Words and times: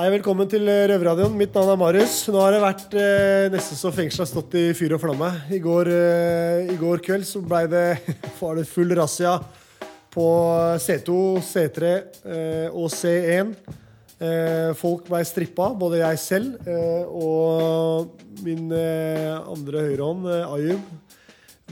Hei, 0.00 0.06
velkommen 0.14 0.48
til 0.48 0.64
Røverradioen. 0.64 1.34
Mitt 1.36 1.52
navn 1.52 1.74
er 1.74 1.76
Marius. 1.76 2.14
Nå 2.32 2.40
har 2.40 2.54
det 2.54 2.60
vært 2.62 2.94
eh, 2.96 3.50
nesten 3.52 3.76
så 3.76 3.90
fengselet 3.92 4.22
har 4.22 4.28
stått 4.30 4.54
i 4.56 4.62
fyr 4.72 4.94
og 4.96 5.02
flamme. 5.02 5.26
I 5.52 5.58
går, 5.60 5.90
eh, 5.92 6.70
i 6.72 6.76
går 6.80 7.02
kveld 7.04 7.26
så 7.28 7.42
ble 7.44 7.66
det, 7.68 7.82
var 8.38 8.56
det 8.56 8.64
full 8.70 8.94
razzia 8.96 9.34
på 10.14 10.24
C2, 10.80 11.16
C3 11.44 11.90
eh, 11.92 12.72
og 12.72 12.88
C1. 12.94 13.50
Eh, 14.24 14.70
folk 14.80 15.04
ble 15.10 15.20
strippa, 15.28 15.66
både 15.76 16.00
jeg 16.00 16.22
selv 16.22 16.64
eh, 16.64 17.04
og 17.04 18.24
min 18.46 18.72
eh, 18.72 19.36
andre 19.36 19.84
høyrehånd, 19.90 20.30
eh, 20.32 20.54
Ayub. 20.54 21.20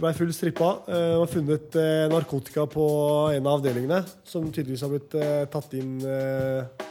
Ble 0.03 0.13
full 0.21 0.37
strippa. 0.37 0.75
Eh, 0.85 1.15
var 1.23 1.33
funnet 1.33 1.81
eh, 1.81 2.05
narkotika 2.13 2.69
på 2.77 2.93
en 3.39 3.49
av 3.49 3.57
avdelingene, 3.63 4.03
som 4.29 4.53
tydeligvis 4.53 4.85
har 4.85 4.93
blitt 4.99 5.17
eh, 5.17 5.49
tatt 5.49 5.81
inn 5.81 5.97
eh, 6.05 6.89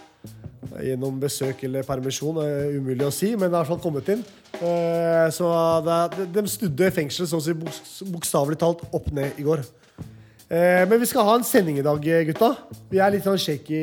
gjennom 0.83 1.19
besøk 1.21 1.63
eller 1.67 1.83
permisjon. 1.87 2.37
Er 2.43 2.75
umulig 2.77 3.05
å 3.07 3.11
si, 3.13 3.31
men 3.35 3.49
det 3.51 3.57
har 3.59 3.65
fall 3.69 3.79
kommet 3.83 4.07
inn. 4.09 4.23
Eh, 4.61 5.29
Så 5.31 5.47
det, 5.85 6.27
de 6.33 6.43
snudde 6.47 6.91
fengselet 6.91 7.29
sånn 7.29 7.41
si 7.45 7.53
boks- 7.53 8.03
bokstavelig 8.11 8.57
talt 8.57 8.81
opp 8.93 9.11
ned 9.11 9.37
i 9.37 9.43
går. 9.43 9.63
Eh, 10.49 10.85
Men 10.87 10.99
vi 10.99 11.05
skal 11.05 11.25
ha 11.27 11.35
en 11.35 11.43
sending 11.43 11.77
i 11.79 11.83
dag, 11.83 12.01
gutta. 12.01 12.55
Vi 12.89 12.99
er 12.99 13.11
litt 13.11 13.23
sånn 13.23 13.37
shaky. 13.37 13.81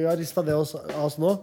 Vi 0.00 0.04
har 0.06 0.16
rista 0.16 0.42
det 0.42 0.54
oss- 0.54 0.74
oss 0.74 1.18
nå. 1.18 1.38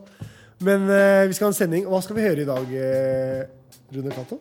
Men 0.59 0.89
eh, 0.89 1.27
vi 1.27 1.33
skal 1.33 1.47
ha 1.47 1.51
en 1.51 1.53
sending. 1.61 1.85
Hva 1.85 2.01
skal 2.01 2.15
vi 2.15 2.21
høre 2.23 2.41
i 2.41 2.45
dag, 2.45 3.47
Rune 3.93 4.11
Cato? 4.15 4.39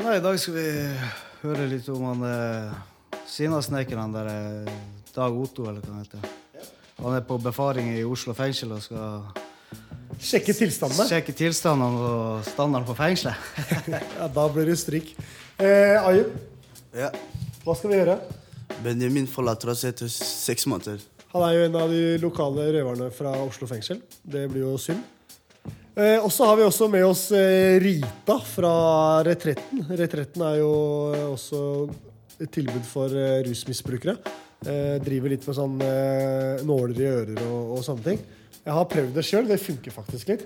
Nei, 0.00 0.16
I 0.16 0.20
dag 0.24 0.38
skal 0.40 0.54
vi 0.54 0.68
høre 1.42 1.68
litt 1.68 1.88
om 1.92 2.02
han 2.08 2.22
eh, 2.24 2.72
Sinnasnekkeren, 3.28 4.00
han 4.00 4.12
der 4.16 4.26
eh, 4.66 4.72
Dag 5.14 5.36
Otto, 5.36 5.68
eller 5.68 5.80
hva 5.84 5.92
han 5.94 6.04
heter. 6.04 6.39
Han 7.00 7.16
er 7.16 7.22
på 7.24 7.38
befaring 7.40 7.92
i 7.96 8.02
Oslo 8.04 8.34
fengsel 8.36 8.74
og 8.76 8.82
skal 8.84 9.22
Sjekke 10.20 10.52
tilstandene. 10.52 11.06
sjekke 11.08 11.32
tilstandene 11.32 12.00
og 12.04 12.42
standarden 12.44 12.84
på 12.88 12.96
fengselet. 12.98 13.36
Ja, 14.18 14.26
da 14.28 14.44
blir 14.52 14.66
det 14.68 14.76
stryk. 14.80 15.14
Eh, 15.60 15.96
Ayub, 15.96 16.34
Ja. 16.92 17.08
hva 17.64 17.76
skal 17.78 17.90
vi 17.94 17.96
gjøre? 18.02 18.18
Benjamin 18.84 19.26
forlater 19.30 19.70
oss 19.72 19.84
etter 19.88 20.10
seks 20.12 20.66
måneder. 20.68 21.00
Han 21.32 21.42
er 21.46 21.54
jo 21.56 21.64
en 21.68 21.78
av 21.78 21.88
de 21.94 22.02
lokale 22.20 22.66
røverne 22.74 23.08
fra 23.14 23.32
Oslo 23.46 23.66
fengsel. 23.70 24.00
Det 24.26 24.44
blir 24.50 24.66
jo 24.66 24.74
synd. 24.82 25.00
Eh, 25.96 26.18
og 26.20 26.28
så 26.34 26.46
har 26.50 26.56
vi 26.58 26.64
også 26.68 26.88
med 26.90 27.04
oss 27.06 27.30
eh, 27.36 27.78
Rita 27.82 28.36
fra 28.44 28.74
Retretten. 29.26 29.86
Retretten 29.88 30.42
er 30.46 30.58
jo 30.60 30.70
også 31.32 31.62
et 32.40 32.50
tilbud 32.54 32.84
for 32.88 33.08
eh, 33.14 33.40
rusmisbrukere. 33.46 34.18
Eh, 34.68 34.98
driver 35.00 35.32
litt 35.32 35.46
med 35.48 35.56
sånn 35.56 35.78
eh, 35.80 36.60
nåler 36.68 36.98
i 37.00 37.08
ører 37.08 37.38
og, 37.46 37.78
og 37.78 37.84
sånne 37.86 38.04
ting. 38.10 38.18
Jeg 38.60 38.76
har 38.76 38.88
prøvd 38.92 39.14
det 39.16 39.24
sjøl. 39.24 39.46
Det 39.48 39.56
funker 39.62 39.94
faktisk 39.94 40.34
litt. 40.34 40.44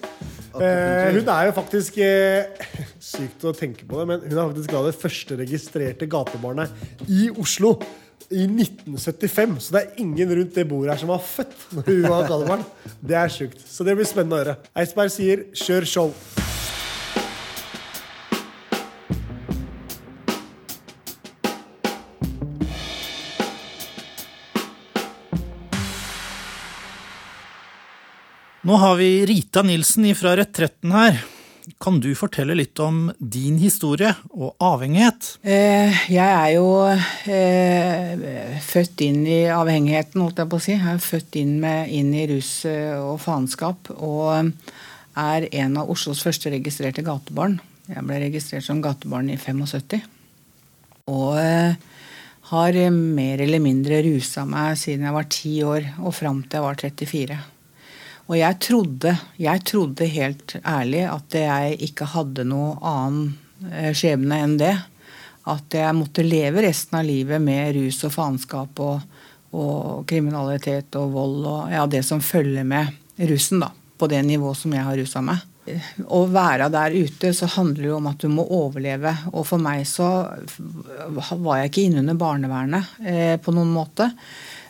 Eh, 0.54 1.08
hun 1.16 1.32
er 1.34 1.48
jo 1.48 1.56
faktisk 1.56 1.98
eh, 1.98 2.70
Sykt 3.14 3.42
å 3.42 3.54
tenke 3.56 3.88
på 3.88 3.98
det, 3.98 4.06
men 4.12 4.22
hun 4.22 4.38
er 4.38 4.52
faktisk 4.52 4.70
da 4.70 4.84
det 4.86 4.94
første 5.00 5.38
registrerte 5.42 6.08
gatebarnet 6.10 7.10
i 7.10 7.26
Oslo 7.34 7.74
i 8.30 8.46
1975. 8.46 9.58
Så 9.66 9.74
det 9.74 9.82
er 9.82 10.00
ingen 10.06 10.38
rundt 10.38 10.54
det 10.56 10.68
bordet 10.70 10.94
her 10.94 11.02
som 11.02 11.12
var 11.12 11.26
født 11.26 11.68
når 11.74 11.90
hun 11.90 12.08
var 12.14 12.30
gatebarn. 12.30 12.64
Det 13.02 13.18
er 13.18 13.34
sjukt. 13.34 13.66
Så 13.66 13.86
det 13.86 13.98
blir 13.98 14.08
spennende 14.08 14.38
å 14.38 14.44
høre. 14.44 14.58
Eidsberg 14.78 15.14
sier 15.18 15.46
'kjør 15.50 15.90
show'. 15.96 16.43
Nå 28.64 28.76
har 28.80 28.94
vi 28.96 29.26
Rita 29.26 29.60
Nilsen 29.62 30.06
fra 30.16 30.30
Retretten 30.38 30.92
her. 30.96 31.18
Kan 31.84 31.98
du 32.00 32.14
fortelle 32.16 32.54
litt 32.56 32.80
om 32.80 33.10
din 33.20 33.58
historie 33.60 34.14
og 34.32 34.54
avhengighet? 34.56 35.34
Eh, 35.44 35.92
Jeg 36.08 36.30
er 36.30 36.54
jo 36.54 36.70
eh, 36.88 38.24
født 38.64 39.04
inn 39.04 39.20
i 39.28 39.42
avhengigheten, 39.52 40.24
holdt 40.24 40.40
jeg 40.40 40.48
på 40.48 40.62
å 40.62 40.64
si. 40.64 40.72
Jeg 40.78 40.94
er 40.94 41.04
født 41.04 41.38
inn, 41.42 41.54
med, 41.60 41.92
inn 41.92 42.10
i 42.16 42.24
rus 42.32 42.64
eh, 42.64 42.96
og 42.96 43.20
faenskap. 43.20 43.92
Og 44.00 44.32
er 44.32 45.48
en 45.60 45.80
av 45.84 45.92
Oslos 45.92 46.24
første 46.24 46.56
registrerte 46.56 47.04
gatebarn. 47.04 47.60
Jeg 47.92 48.08
ble 48.08 48.24
registrert 48.30 48.64
som 48.64 48.80
gatebarn 48.80 49.28
i 49.28 49.36
75. 49.36 50.00
Og 51.12 51.36
har 52.48 52.84
mer 52.96 53.44
eller 53.44 53.60
mindre 53.60 54.00
rusa 54.08 54.48
meg 54.48 54.80
siden 54.80 55.04
jeg 55.04 55.20
var 55.20 55.28
ti 55.28 55.58
år 55.68 55.96
og 56.00 56.16
fram 56.16 56.46
til 56.48 56.62
jeg 56.62 56.64
var 56.64 56.80
34. 56.80 57.44
Og 58.24 58.38
jeg 58.38 58.58
trodde, 58.64 59.12
jeg 59.36 59.64
trodde 59.68 60.08
helt 60.08 60.56
ærlig 60.64 61.04
at 61.10 61.36
jeg 61.36 61.78
ikke 61.88 62.08
hadde 62.14 62.46
noe 62.48 62.72
annen 62.80 63.34
eh, 63.70 63.92
skjebne 63.96 64.40
enn 64.46 64.58
det. 64.60 64.74
At 65.52 65.76
jeg 65.76 65.96
måtte 65.96 66.24
leve 66.24 66.64
resten 66.64 67.02
av 67.02 67.04
livet 67.04 67.42
med 67.44 67.74
rus 67.76 68.00
og 68.08 68.14
faenskap 68.14 68.80
og, 68.80 69.02
og 69.52 70.06
kriminalitet 70.08 70.96
og 70.96 71.12
vold 71.12 71.42
og 71.44 71.74
ja, 71.74 71.84
det 71.84 72.00
som 72.06 72.24
følger 72.24 72.64
med 72.64 73.26
russen, 73.28 73.60
da. 73.60 73.68
På 73.94 74.08
det 74.10 74.24
nivået 74.26 74.58
som 74.58 74.72
jeg 74.74 74.86
har 74.88 74.96
rusa 74.98 75.20
meg. 75.22 75.44
Å 75.64 76.24
være 76.28 76.66
der 76.72 76.96
ute 76.96 77.30
så 77.36 77.46
handler 77.54 77.80
det 77.80 77.88
jo 77.88 77.98
om 78.00 78.08
at 78.10 78.24
du 78.24 78.28
må 78.32 78.44
overleve. 78.52 79.12
Og 79.32 79.46
for 79.48 79.60
meg 79.62 79.84
så 79.88 80.08
var 80.50 81.60
jeg 81.60 81.70
ikke 81.70 81.86
innunder 81.88 82.18
barnevernet 82.20 82.98
eh, 83.04 83.36
på 83.40 83.54
noen 83.54 83.72
måte. 83.72 84.10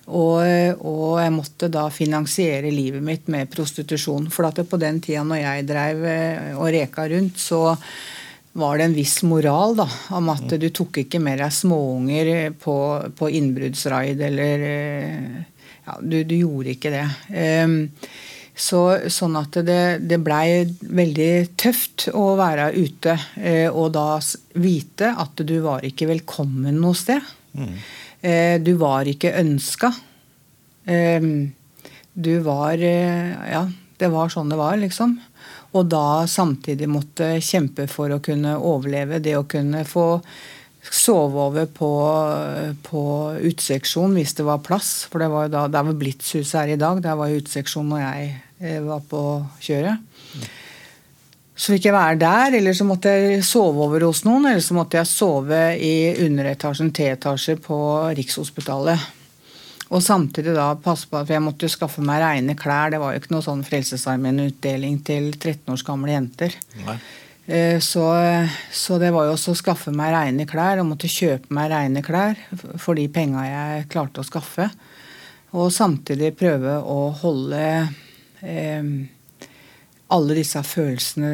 Og, 0.04 0.84
og 0.84 1.14
jeg 1.22 1.32
måtte 1.32 1.70
da 1.72 1.86
finansiere 1.92 2.72
livet 2.72 3.04
mitt 3.04 3.30
med 3.32 3.48
prostitusjon. 3.52 4.28
For 4.32 4.48
at 4.50 4.60
på 4.68 4.80
den 4.80 5.00
tida 5.04 5.24
når 5.24 5.40
jeg 5.40 5.68
drev 5.70 6.04
eh, 6.10 6.52
og 6.58 6.68
reka 6.74 7.06
rundt, 7.12 7.40
så 7.40 7.62
var 8.54 8.78
det 8.78 8.84
en 8.86 8.94
viss 8.94 9.16
moral 9.26 9.74
da, 9.80 9.88
om 10.14 10.28
at 10.30 10.52
du 10.60 10.68
tok 10.70 11.00
ikke 11.02 11.18
med 11.22 11.40
deg 11.42 11.50
småunger 11.50 12.52
på, 12.60 12.76
på 13.18 13.30
innbruddsraid 13.40 14.20
eller 14.28 14.68
eh, 14.68 15.40
ja, 15.84 15.98
du, 16.00 16.20
du 16.22 16.36
gjorde 16.38 16.76
ikke 16.76 16.92
det. 16.94 17.08
Um, 17.64 17.74
så, 18.54 18.80
sånn 19.10 19.34
at 19.40 19.58
det, 19.66 19.80
det 20.06 20.20
blei 20.22 20.62
veldig 20.78 21.56
tøft 21.58 22.06
å 22.14 22.36
være 22.38 22.70
ute 22.76 23.16
eh, 23.42 23.66
og 23.66 23.90
da 23.96 24.20
vite 24.62 25.10
at 25.10 25.42
du 25.42 25.56
var 25.64 25.82
ikke 25.86 26.06
velkommen 26.12 26.78
noe 26.78 26.94
sted. 26.94 27.34
Eh, 27.58 27.74
Du 28.24 28.70
var 28.80 29.04
ikke 29.04 29.34
ønska. 29.36 29.90
Ehm, 30.88 31.52
Du 32.14 32.38
var 32.40 32.78
eh, 32.78 33.34
Ja, 33.50 33.64
det 33.98 34.08
var 34.12 34.30
sånn 34.32 34.48
det 34.48 34.56
var, 34.56 34.76
liksom. 34.80 35.16
Og 35.74 35.88
da 35.90 36.24
samtidig 36.30 36.86
måtte 36.88 37.34
kjempe 37.42 37.88
for 37.90 38.12
å 38.14 38.20
kunne 38.22 38.54
overleve. 38.56 39.18
Det 39.20 39.34
å 39.36 39.46
kunne 39.50 39.82
få 39.84 40.22
sove 40.84 41.40
over 41.48 41.66
på, 41.66 41.90
på 42.86 43.02
uteseksjon 43.40 44.14
hvis 44.14 44.36
det 44.38 44.46
var 44.46 44.62
plass. 44.62 45.06
For 45.10 45.22
det 45.22 45.30
var 45.32 45.48
jo 45.48 45.54
da, 45.56 45.66
der 45.72 45.86
var 45.88 45.98
Blitzhuset 45.98 46.60
her 46.60 46.74
i 46.76 46.80
dag. 46.80 47.02
Der 47.02 47.18
var 47.18 47.32
jo 47.32 47.40
uteseksjon 47.42 47.90
når 47.90 48.04
jeg 48.04 48.30
eh, 48.60 48.80
var 48.84 49.02
på 49.10 49.22
kjøret. 49.64 50.13
Så 51.54 51.76
fikk 51.76 51.86
jeg 51.86 51.94
være 51.94 52.18
der, 52.18 52.56
eller 52.58 52.74
så 52.74 52.86
måtte 52.86 53.12
jeg 53.14 53.42
sove 53.46 53.84
over 53.86 54.08
hos 54.08 54.24
noen. 54.26 54.48
Eller 54.50 54.64
så 54.64 54.74
måtte 54.74 54.98
jeg 54.98 55.10
sove 55.10 55.60
i 55.78 55.94
underetasjen, 56.24 56.90
T-etasje 56.94 57.54
på 57.62 57.78
Rikshospitalet. 58.18 59.10
Og 59.94 60.02
samtidig 60.02 60.56
da 60.56 60.72
passe 60.82 61.06
på 61.06 61.20
at 61.20 61.30
jeg 61.30 61.42
måtte 61.44 61.68
jo 61.68 61.74
skaffe 61.74 62.02
meg 62.02 62.22
reine 62.24 62.56
klær. 62.58 62.90
Det 62.90 62.98
var 62.98 63.14
jo 63.14 63.22
ikke 63.22 63.36
noe 63.36 63.46
sånn 63.46 63.62
Frelsesarmeen-utdeling 63.66 64.98
til 65.06 65.30
13 65.36 65.70
års 65.76 65.86
gamle 65.86 66.16
jenter. 66.16 66.56
Nei. 66.82 66.98
Så, 67.84 68.02
så 68.72 68.96
det 68.96 69.10
var 69.12 69.28
jo 69.28 69.34
også 69.34 69.52
å 69.52 69.58
skaffe 69.58 69.92
meg 69.92 70.14
reine 70.14 70.46
klær, 70.48 70.80
og 70.80 70.88
måtte 70.88 71.10
kjøpe 71.12 71.52
meg 71.54 71.68
reine 71.70 72.00
klær 72.02 72.40
for 72.80 72.96
de 72.96 73.04
penga 73.12 73.44
jeg 73.44 73.88
klarte 73.92 74.24
å 74.24 74.26
skaffe. 74.26 74.70
Og 75.54 75.68
samtidig 75.70 76.32
prøve 76.34 76.78
å 76.80 77.12
holde 77.20 77.60
eh, 78.42 78.88
alle 80.12 80.36
disse 80.36 80.60
følelsene 80.66 81.30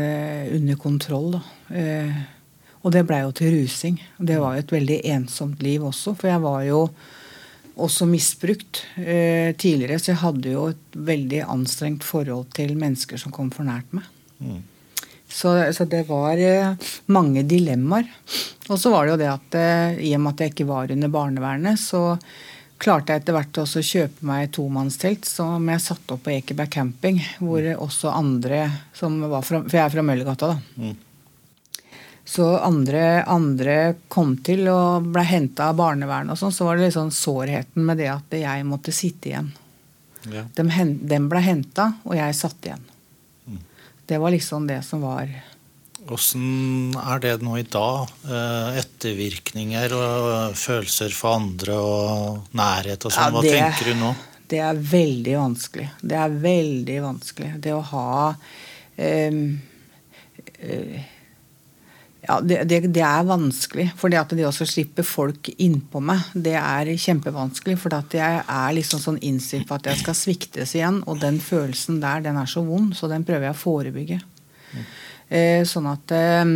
under 0.56 0.78
kontroll. 0.80 1.38
Eh, 1.74 2.20
og 2.80 2.94
det 2.94 3.04
blei 3.08 3.22
jo 3.24 3.32
til 3.36 3.54
rusing. 3.58 3.98
Det 4.18 4.38
var 4.40 4.56
jo 4.56 4.64
et 4.64 4.76
veldig 4.76 5.00
ensomt 5.16 5.62
liv 5.64 5.84
også, 5.84 6.14
for 6.16 6.30
jeg 6.30 6.42
var 6.44 6.62
jo 6.68 6.84
også 7.80 8.06
misbrukt 8.08 8.82
eh, 8.96 9.52
tidligere, 9.56 9.98
så 10.00 10.12
jeg 10.12 10.22
hadde 10.22 10.52
jo 10.52 10.66
et 10.72 10.98
veldig 11.10 11.44
anstrengt 11.48 12.04
forhold 12.04 12.50
til 12.56 12.76
mennesker 12.78 13.20
som 13.20 13.32
kom 13.32 13.50
for 13.54 13.68
nært 13.68 13.88
meg. 13.96 14.08
Så, 15.30 15.52
så 15.76 15.86
det 15.88 16.04
var 16.08 16.40
eh, 16.42 16.88
mange 17.14 17.44
dilemmaer. 17.48 18.08
Og 18.70 18.78
så 18.78 18.90
var 18.92 19.06
det 19.06 19.14
jo 19.14 19.20
det 19.20 19.30
at 19.30 19.58
eh, 19.58 20.00
i 20.10 20.14
og 20.16 20.24
med 20.24 20.34
at 20.34 20.44
jeg 20.44 20.54
ikke 20.54 20.70
var 20.70 20.92
under 20.92 21.12
barnevernet, 21.12 21.80
så 21.80 22.18
klarte 22.80 23.12
jeg 23.12 23.22
etter 23.22 23.36
hvert 23.36 23.60
også 23.62 23.82
å 23.82 23.86
kjøpe 23.86 24.26
meg 24.26 24.46
et 24.46 24.52
tomannstelt 24.56 25.28
som 25.28 25.68
jeg 25.68 25.82
satte 25.84 26.16
opp 26.16 26.24
på 26.24 26.32
Ekeberg 26.34 26.72
camping. 26.72 27.20
Hvor 27.38 27.66
også 27.76 28.12
andre 28.16 28.64
som 28.96 29.18
var 29.30 29.44
fra 29.46 29.62
For 29.66 29.76
jeg 29.78 29.84
er 29.86 29.94
fra 29.94 30.04
Møllergata, 30.06 30.54
da. 30.54 30.90
Så 32.30 32.46
andre, 32.62 33.24
andre 33.26 33.76
kom 34.12 34.36
til 34.46 34.68
og 34.70 35.08
ble 35.10 35.24
henta 35.26 35.70
av 35.72 35.78
barnevernet 35.80 36.36
og 36.36 36.38
sånn, 36.38 36.52
så 36.54 36.68
var 36.68 36.78
det 36.78 36.92
sånn 36.94 37.10
sårheten 37.10 37.82
med 37.88 37.98
det 37.98 38.06
at 38.12 38.36
jeg 38.38 38.66
måtte 38.68 38.94
sitte 38.94 39.32
igjen. 39.32 39.48
Ja. 40.30 40.44
Den 40.54 40.70
hen- 40.70 41.00
ble 41.28 41.40
henta, 41.42 41.94
og 42.04 42.14
jeg 42.14 42.36
satt 42.38 42.68
igjen. 42.68 42.84
Det 44.06 44.18
var 44.20 44.30
liksom 44.30 44.66
det 44.68 44.82
som 44.84 45.02
var 45.02 45.26
Åssen 46.10 46.90
er 46.98 47.20
det 47.22 47.36
nå 47.44 47.54
i 47.60 47.66
dag? 47.70 48.10
Eh, 48.26 48.78
Ettervirkninger 48.80 49.92
og 49.94 50.56
følelser 50.58 51.12
for 51.14 51.38
andre 51.38 51.76
og 51.78 52.56
nærhet 52.58 53.06
og 53.06 53.14
sånn. 53.14 53.28
Ja, 53.28 53.36
Hva 53.36 53.42
det- 53.44 53.54
tenker 53.54 53.92
du 53.92 54.00
nå? 54.00 54.10
Det 54.50 54.58
er 54.58 54.74
veldig 54.74 55.36
vanskelig. 55.38 55.88
Det 56.02 56.16
er 56.18 56.28
veldig 56.42 56.98
vanskelig. 57.04 57.50
Det 57.62 57.70
å 57.70 57.84
ha 57.92 58.34
um, 58.98 59.60
uh, 60.64 60.98
Ja, 62.26 62.40
det, 62.40 62.64
det, 62.68 62.80
det 62.92 63.04
er 63.06 63.22
vanskelig. 63.24 63.92
For 63.96 64.10
det 64.10 64.18
at 64.18 64.34
det 64.36 64.44
også 64.44 64.66
slipper 64.66 65.06
folk 65.06 65.48
innpå 65.56 66.02
meg, 66.02 66.20
det 66.34 66.56
er 66.58 66.90
kjempevanskelig. 66.98 67.78
For 67.78 67.94
at 67.94 68.12
jeg 68.12 68.42
er 68.42 68.74
liksom 68.76 69.00
sånn 69.00 69.22
innstilt 69.22 69.68
på 69.70 69.78
at 69.78 69.86
jeg 69.86 70.02
skal 70.02 70.18
sviktes 70.18 70.74
igjen. 70.74 71.00
Og 71.06 71.22
den 71.22 71.38
følelsen 71.40 72.02
der, 72.02 72.20
den 72.26 72.36
er 72.36 72.50
så 72.50 72.66
vond, 72.66 72.92
så 72.98 73.08
den 73.08 73.24
prøver 73.24 73.48
jeg 73.48 73.54
å 73.56 73.62
forebygge. 73.62 74.20
Eh, 74.74 74.90
sånn 75.68 75.86
at 75.90 76.12
eh, 76.16 76.54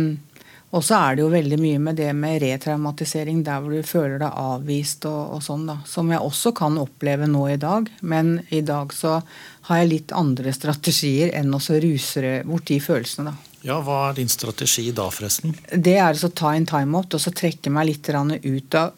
Og 0.75 0.83
så 0.83 0.97
er 0.97 1.15
det 1.15 1.23
jo 1.23 1.31
veldig 1.31 1.57
mye 1.61 1.79
med 1.79 1.95
det 1.95 2.09
med 2.17 2.41
retraumatisering, 2.43 3.43
der 3.47 3.61
hvor 3.63 3.71
du 3.71 3.87
føler 3.87 4.17
deg 4.19 4.39
avvist 4.41 5.05
og, 5.07 5.37
og 5.37 5.43
sånn, 5.45 5.63
da. 5.69 5.77
Som 5.87 6.11
jeg 6.11 6.19
også 6.19 6.51
kan 6.57 6.75
oppleve 6.81 7.29
nå 7.31 7.45
i 7.53 7.59
dag. 7.61 7.87
Men 8.01 8.41
i 8.49 8.59
dag 8.65 8.91
så 8.91 9.21
har 9.69 9.79
jeg 9.79 9.91
litt 9.93 10.11
andre 10.11 10.51
strategier 10.51 11.31
enn 11.37 11.55
å 11.55 11.61
rusere 11.61 11.85
ruse 11.85 12.33
bort 12.49 12.67
de 12.67 12.81
følelsene, 12.83 13.31
da. 13.31 13.51
Ja, 13.65 13.79
Hva 13.81 14.09
er 14.09 14.19
din 14.19 14.29
strategi 14.29 14.91
da, 14.93 15.07
forresten? 15.09 15.55
Det 15.71 15.95
er 15.97 16.13
å 16.13 16.29
ta 16.29 16.51
en 16.53 16.67
timeout 16.69 17.15
og 17.17 17.21
så 17.23 17.31
trekke 17.33 17.71
meg 17.73 17.87
litt 17.89 18.09
ut 18.11 18.75
av, 18.77 18.91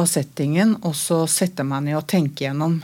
av 0.00 0.06
settingen. 0.08 0.78
Og 0.82 0.94
så 0.96 1.26
sette 1.28 1.66
meg 1.66 1.84
ned 1.84 1.98
og 1.98 2.06
tenke 2.08 2.46
gjennom 2.46 2.78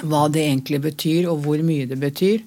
hva 0.00 0.24
det 0.32 0.46
egentlig 0.46 0.80
betyr, 0.82 1.28
og 1.30 1.44
hvor 1.44 1.60
mye 1.66 1.86
det 1.90 1.98
betyr. 2.00 2.40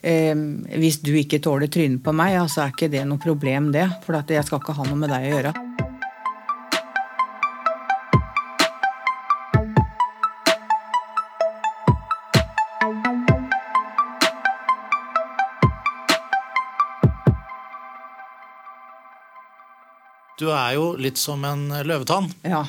Eh, 0.00 0.32
hvis 0.80 1.00
du 1.04 1.12
ikke 1.18 1.42
tåler 1.44 1.68
trynet 1.68 2.02
på 2.04 2.14
meg, 2.16 2.38
ja, 2.38 2.46
så 2.48 2.64
er 2.64 2.74
ikke 2.74 2.90
det 2.92 3.04
noe 3.06 3.20
problem, 3.22 3.70
det. 3.76 3.88
For 4.06 4.16
at 4.18 4.32
jeg 4.32 4.46
skal 4.48 4.62
ikke 4.62 4.78
ha 4.78 4.88
noe 4.88 5.00
med 5.04 5.12
deg 5.12 5.28
å 5.28 5.34
gjøre. 5.36 5.56
Du 20.36 20.50
er 20.52 20.74
jo 20.76 20.90
litt 21.00 21.16
som 21.16 21.44
en 21.48 21.70
løvetann. 21.88 22.28
Ja. 22.44 22.66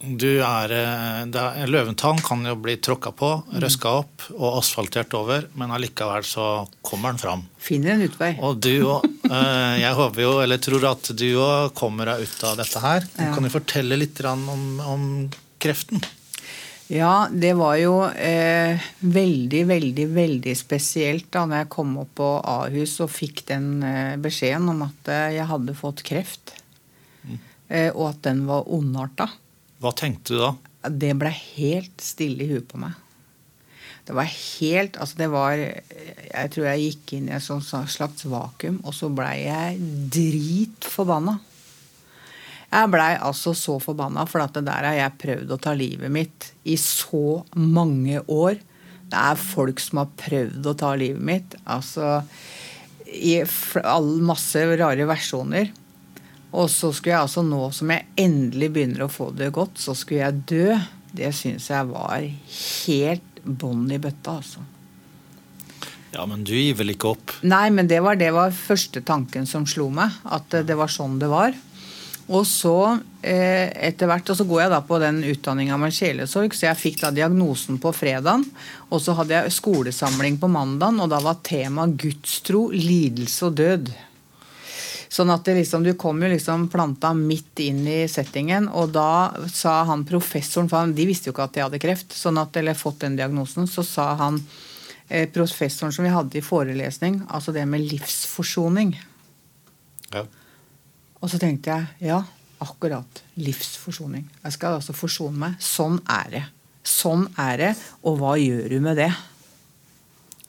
Du 0.00 0.40
er, 0.40 0.72
eh, 0.72 1.22
er, 1.28 1.58
en 1.60 1.72
løvetann 1.72 2.22
kan 2.24 2.44
jo 2.48 2.54
bli 2.56 2.78
tråkka 2.80 3.12
på, 3.12 3.30
røska 3.60 3.92
opp 4.00 4.28
og 4.36 4.60
asfaltert 4.62 5.12
over, 5.18 5.44
men 5.60 5.74
allikevel 5.76 6.24
så 6.24 6.46
kommer 6.80 7.12
den 7.12 7.20
fram. 7.20 7.42
Finner 7.60 7.94
en 7.94 8.06
utvei. 8.08 8.30
Og 8.40 8.62
du 8.64 8.72
òg. 8.86 9.04
Jeg 9.30 9.94
håper 9.94 10.24
jo, 10.24 10.30
eller 10.42 10.58
tror 10.58 10.88
at 10.90 11.12
du 11.14 11.28
òg 11.38 11.74
kommer 11.78 12.08
deg 12.10 12.24
ut 12.24 12.46
av 12.48 12.56
dette 12.58 12.80
her. 12.82 13.04
Ja. 13.20 13.28
Kan 13.34 13.46
du 13.46 13.52
fortelle 13.52 14.00
litt 14.00 14.18
om, 14.26 14.48
om 14.80 15.04
kreften? 15.62 16.02
Ja, 16.90 17.28
det 17.30 17.52
var 17.54 17.76
jo 17.78 17.92
eh, 18.08 18.80
veldig, 18.98 19.60
veldig, 19.68 20.06
veldig 20.10 20.54
spesielt 20.58 21.28
da 21.30 21.44
når 21.46 21.60
jeg 21.62 21.68
kom 21.70 21.92
opp 22.02 22.16
på 22.18 22.30
Ahus 22.42 22.96
og 23.04 23.12
fikk 23.14 23.44
den 23.46 23.68
eh, 23.86 24.16
beskjeden 24.18 24.66
om 24.72 24.82
at 24.88 25.10
eh, 25.12 25.36
jeg 25.36 25.46
hadde 25.52 25.76
fått 25.78 26.02
kreft. 26.08 26.56
Eh, 27.70 27.92
og 27.94 28.08
at 28.08 28.24
den 28.26 28.42
var 28.48 28.66
ondarta. 28.66 29.28
Hva 29.80 29.92
tenkte 29.96 30.34
du 30.34 30.42
da? 30.42 30.50
Det 30.88 31.12
ble 31.18 31.30
helt 31.32 32.02
stille 32.04 32.44
i 32.44 32.50
huet 32.52 32.68
på 32.68 32.80
meg. 32.80 32.96
Det 34.08 34.16
var 34.16 34.26
helt 34.26 34.96
Altså, 34.96 35.18
det 35.20 35.28
var 35.30 35.52
Jeg 35.60 36.52
tror 36.54 36.66
jeg 36.70 36.86
gikk 36.86 37.12
inn 37.18 37.28
i 37.28 37.36
et 37.36 37.44
slags 37.44 38.24
vakuum, 38.24 38.80
og 38.84 38.96
så 38.96 39.10
blei 39.12 39.44
jeg 39.44 39.78
dritforbanna. 40.14 41.38
Jeg 42.70 42.90
blei 42.92 43.12
altså 43.18 43.52
så 43.58 43.80
forbanna, 43.82 44.24
for 44.30 44.44
at 44.44 44.54
det 44.54 44.64
der 44.68 44.86
har 44.86 44.96
jeg 44.96 45.20
prøvd 45.24 45.54
å 45.54 45.60
ta 45.62 45.74
livet 45.74 46.12
mitt 46.12 46.52
i 46.62 46.76
så 46.78 47.42
mange 47.58 48.22
år. 48.30 48.60
Det 49.10 49.18
er 49.18 49.42
folk 49.42 49.82
som 49.82 50.04
har 50.04 50.12
prøvd 50.20 50.68
å 50.70 50.76
ta 50.78 50.92
livet 50.98 51.24
mitt. 51.32 51.56
Altså 51.66 52.20
i 53.10 53.40
all 53.82 54.12
masse 54.22 54.62
rare 54.78 55.06
versjoner. 55.08 55.72
Og 56.50 56.66
så 56.72 56.90
skulle 56.92 57.14
jeg 57.14 57.26
altså 57.28 57.44
nå 57.46 57.68
som 57.74 57.92
jeg 57.94 58.08
endelig 58.18 58.72
begynner 58.74 59.06
å 59.06 59.12
få 59.12 59.30
det 59.36 59.52
godt, 59.54 59.78
så 59.78 59.94
skulle 59.94 60.24
jeg 60.24 60.42
dø. 60.50 60.74
Det 61.14 61.30
syns 61.34 61.70
jeg 61.70 61.90
var 61.90 62.18
helt 62.24 63.42
bånn 63.44 63.88
i 63.94 63.98
bøtta, 64.02 64.36
altså. 64.40 64.66
Ja, 66.10 66.24
men 66.26 66.42
du 66.42 66.56
gir 66.56 66.74
vel 66.74 66.90
ikke 66.96 67.12
opp? 67.14 67.36
Nei, 67.46 67.68
men 67.70 67.86
det 67.90 68.00
var, 68.02 68.18
det 68.18 68.32
var 68.34 68.54
første 68.54 69.02
tanken 69.06 69.46
som 69.46 69.66
slo 69.68 69.88
meg. 69.94 70.16
At 70.26 70.58
eh, 70.58 70.66
det 70.66 70.74
var 70.78 70.90
sånn 70.90 71.20
det 71.22 71.30
var. 71.30 71.54
Og 72.30 72.44
så 72.46 72.76
eh, 73.26 73.70
etter 73.88 74.10
hvert, 74.10 74.28
og 74.30 74.38
så 74.38 74.46
går 74.46 74.64
jeg 74.64 74.72
da 74.74 74.80
på 74.86 74.98
den 75.02 75.22
utdanninga 75.26 75.78
med 75.82 75.94
sjelesorg, 75.94 76.54
så 76.54 76.68
jeg 76.68 76.78
fikk 76.78 77.00
da 77.02 77.10
diagnosen 77.14 77.78
på 77.82 77.94
fredagen. 77.94 78.44
Og 78.90 79.02
så 79.02 79.14
hadde 79.18 79.38
jeg 79.38 79.54
skolesamling 79.54 80.38
på 80.42 80.50
mandagen, 80.50 81.00
og 81.02 81.10
da 81.10 81.18
var 81.22 81.42
tema 81.46 81.88
gudstro, 81.90 82.68
lidelse 82.74 83.46
og 83.48 83.58
død. 83.62 83.90
Sånn 85.08 85.30
at 85.32 85.44
det 85.46 85.56
liksom, 85.58 85.84
Du 85.84 85.94
kom 85.98 86.22
jo 86.22 86.30
liksom 86.32 86.68
planta 86.72 87.12
midt 87.16 87.62
inn 87.64 87.82
i 87.88 88.00
settingen, 88.08 88.68
og 88.68 88.92
da 88.94 89.32
sa 89.52 89.82
han 89.88 90.06
professoren 90.08 90.70
for 90.70 90.96
De 90.96 91.06
visste 91.08 91.30
jo 91.30 91.34
ikke 91.34 91.46
at 91.48 91.56
de 91.56 91.64
hadde 91.64 91.82
kreft, 91.82 92.16
sånn 92.16 92.40
at, 92.40 92.56
eller 92.56 92.78
fått 92.78 93.02
den 93.04 93.18
diagnosen. 93.18 93.68
Så 93.70 93.84
sa 93.86 94.12
han 94.20 94.40
eh, 95.08 95.28
professoren 95.30 95.94
som 95.94 96.06
vi 96.06 96.12
hadde 96.14 96.40
i 96.40 96.44
forelesning, 96.44 97.22
altså 97.28 97.54
det 97.56 97.66
med 97.68 97.86
livsforsoning. 97.86 98.94
Ja. 100.14 100.26
Og 101.20 101.28
så 101.30 101.40
tenkte 101.40 101.74
jeg 101.74 102.10
ja, 102.10 102.22
akkurat. 102.62 103.22
Livsforsoning. 103.40 104.24
Jeg 104.44 104.56
skal 104.56 104.78
altså 104.78 104.96
forsone 104.96 105.38
meg. 105.40 105.58
Sånn 105.62 106.00
er 106.10 106.32
det. 106.32 106.44
Sånn 106.86 107.26
er 107.38 107.60
det. 107.60 107.74
Og 108.06 108.20
hva 108.20 108.36
gjør 108.40 108.72
du 108.72 108.80
med 108.84 108.98
det? 109.00 109.10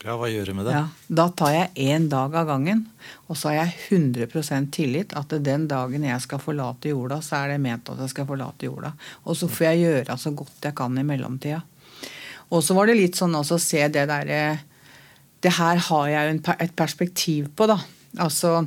Ja, 0.01 0.15
hva 0.17 0.27
gjør 0.31 0.49
du 0.49 0.53
med 0.57 0.65
det? 0.65 0.73
Ja, 0.73 0.85
da 1.21 1.27
tar 1.37 1.51
jeg 1.53 1.89
én 1.91 2.07
dag 2.09 2.33
av 2.37 2.47
gangen. 2.49 2.85
Og 3.29 3.37
så 3.37 3.51
har 3.51 3.59
jeg 3.59 3.99
100% 3.99 4.71
tillit 4.73 5.13
at 5.17 5.35
den 5.45 5.67
dagen 5.69 6.07
jeg 6.07 6.23
skal 6.23 6.41
forlate 6.41 6.89
jorda, 6.89 7.19
så 7.21 7.43
er 7.43 7.53
det 7.53 7.61
ment 7.61 7.91
at 7.93 8.01
jeg 8.01 8.13
skal 8.15 8.27
forlate 8.29 8.65
jorda. 8.69 8.93
Og 9.25 9.37
så 9.37 9.49
får 9.51 9.67
jeg 9.69 9.83
gjøre 9.83 10.17
så 10.17 10.33
godt 10.37 10.69
jeg 10.69 10.77
kan 10.77 10.97
i 10.97 11.05
mellomtida. 11.05 11.61
Og 12.51 12.65
så 12.65 12.75
var 12.75 12.89
det 12.89 12.97
litt 12.97 13.19
sånn 13.19 13.37
også 13.37 13.59
å 13.59 13.63
se 13.63 13.85
det 13.93 14.07
derre 14.09 14.41
Det 15.41 15.53
her 15.55 15.77
har 15.87 16.07
jeg 16.09 16.31
jo 16.31 16.53
et 16.53 16.73
perspektiv 16.77 17.47
på, 17.57 17.65
da. 17.69 17.77
Altså 18.21 18.59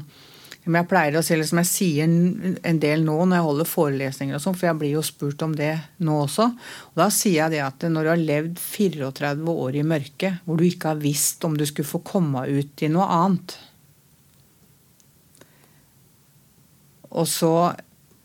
men 0.65 0.81
jeg 0.81 0.89
pleier 0.89 1.19
å 1.19 1.23
si, 1.25 1.35
eller 1.35 1.49
som 1.49 1.61
jeg 1.61 1.69
sier 1.69 2.05
en- 2.05 2.79
del 2.81 3.05
nå 3.05 3.17
når 3.27 3.37
jeg 3.37 3.47
holder 3.49 3.69
forelesninger, 3.69 4.35
og 4.35 4.41
sånn, 4.41 4.57
for 4.57 4.67
jeg 4.67 4.79
blir 4.81 4.93
jo 4.95 5.03
spurt 5.05 5.43
om 5.43 5.53
det 5.55 5.75
nå 6.01 6.25
også. 6.25 6.47
Og 6.49 6.95
Da 6.97 7.09
sier 7.11 7.45
jeg 7.45 7.51
det 7.51 7.61
at 7.61 7.79
når 7.81 8.03
du 8.03 8.09
har 8.09 8.23
levd 8.23 8.57
34 8.59 9.53
år 9.53 9.77
i 9.77 9.83
mørket, 9.83 10.41
hvor 10.47 10.57
du 10.57 10.65
ikke 10.65 10.95
har 10.95 11.03
visst 11.03 11.45
om 11.45 11.57
du 11.57 11.67
skulle 11.67 11.89
få 11.89 12.03
komme 12.03 12.49
ut 12.49 12.83
i 12.83 12.89
noe 12.89 13.05
annet 13.05 13.57
Og 17.15 17.29
så 17.31 17.75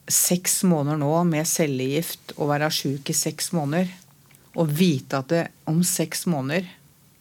seks 0.09 0.63
måneder 0.63 0.97
nå 0.97 1.23
med 1.29 1.45
cellegift 1.45 2.33
og 2.37 2.49
være 2.49 2.71
sjuk 2.73 3.11
i 3.11 3.13
seks 3.13 3.51
måneder, 3.53 3.91
og 4.57 4.71
vite 4.73 5.19
at 5.19 5.27
det, 5.29 5.43
om 5.69 5.83
seks 5.85 6.25
måneder 6.25 6.65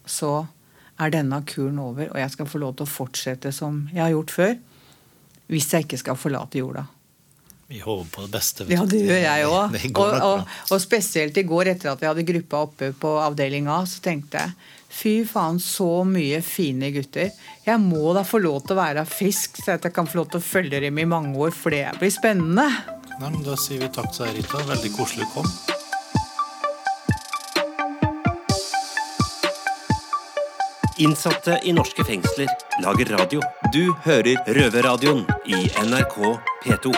så 0.09 0.47
er 0.99 1.13
denne 1.13 1.43
kuren 1.45 1.79
over, 1.79 2.09
og 2.09 2.17
jeg 2.17 2.31
skal 2.31 2.49
få 2.49 2.63
lov 2.63 2.79
til 2.79 2.87
å 2.87 2.91
fortsette 2.91 3.53
som 3.53 3.83
jeg 3.93 4.01
har 4.01 4.15
gjort 4.15 4.35
før 4.35 4.57
hvis 5.49 5.73
jeg 5.73 5.87
ikke 5.87 6.01
skal 6.01 6.19
forlate 6.21 6.61
jorda. 6.61 6.87
Vi 7.69 7.83
håper 7.83 8.09
på 8.15 8.23
det 8.25 8.33
beste. 8.33 8.65
Ja, 8.73 8.85
det 8.89 9.03
gjør 9.05 9.21
jeg 9.21 9.49
òg. 9.49 9.75
Og, 10.01 10.15
og, 10.25 10.53
og 10.73 10.81
spesielt 10.81 11.37
i 11.37 11.45
går, 11.45 11.75
etter 11.75 11.93
at 11.93 12.01
vi 12.01 12.09
hadde 12.09 12.25
gruppa 12.31 12.63
oppe 12.65 12.91
på 12.97 13.13
avdeling 13.21 13.69
A, 13.69 13.83
så 13.85 14.01
tenkte 14.05 14.41
jeg 14.41 14.55
fy 14.99 15.13
faen, 15.29 15.61
så 15.61 16.03
mye 16.09 16.41
fine 16.43 16.89
gutter. 16.95 17.29
Jeg 17.67 17.83
må 17.85 18.15
da 18.17 18.25
få 18.25 18.41
lov 18.41 18.63
til 18.65 18.77
å 18.77 18.81
være 18.81 19.05
frisk, 19.09 19.61
så 19.61 19.77
jeg 19.77 19.93
kan 19.93 20.09
få 20.09 20.23
lov 20.23 20.31
til 20.33 20.41
å 20.41 20.49
følge 20.49 20.81
dem 20.87 21.03
i 21.03 21.09
mange 21.09 21.37
år, 21.37 21.53
for 21.53 21.77
det 21.77 21.85
blir 22.01 22.15
spennende. 22.15 22.71
Nei, 23.19 23.29
men 23.29 23.43
Da 23.45 23.59
sier 23.61 23.85
vi 23.85 23.93
takk 23.93 24.15
til 24.15 24.31
deg, 24.31 24.41
Rita. 24.41 24.65
Veldig 24.73 24.95
koselig 24.97 25.29
å 25.29 25.35
kom. 25.37 25.78
Innsatte 30.99 31.61
i 31.63 31.71
norske 31.71 32.03
fengsler 32.03 32.49
lager 32.83 33.13
radio. 33.15 33.39
Du 33.71 33.93
hører 34.03 34.41
Røverradioen 34.51 35.21
i 35.47 35.61
NRK 35.85 36.17
P2. 36.65 36.91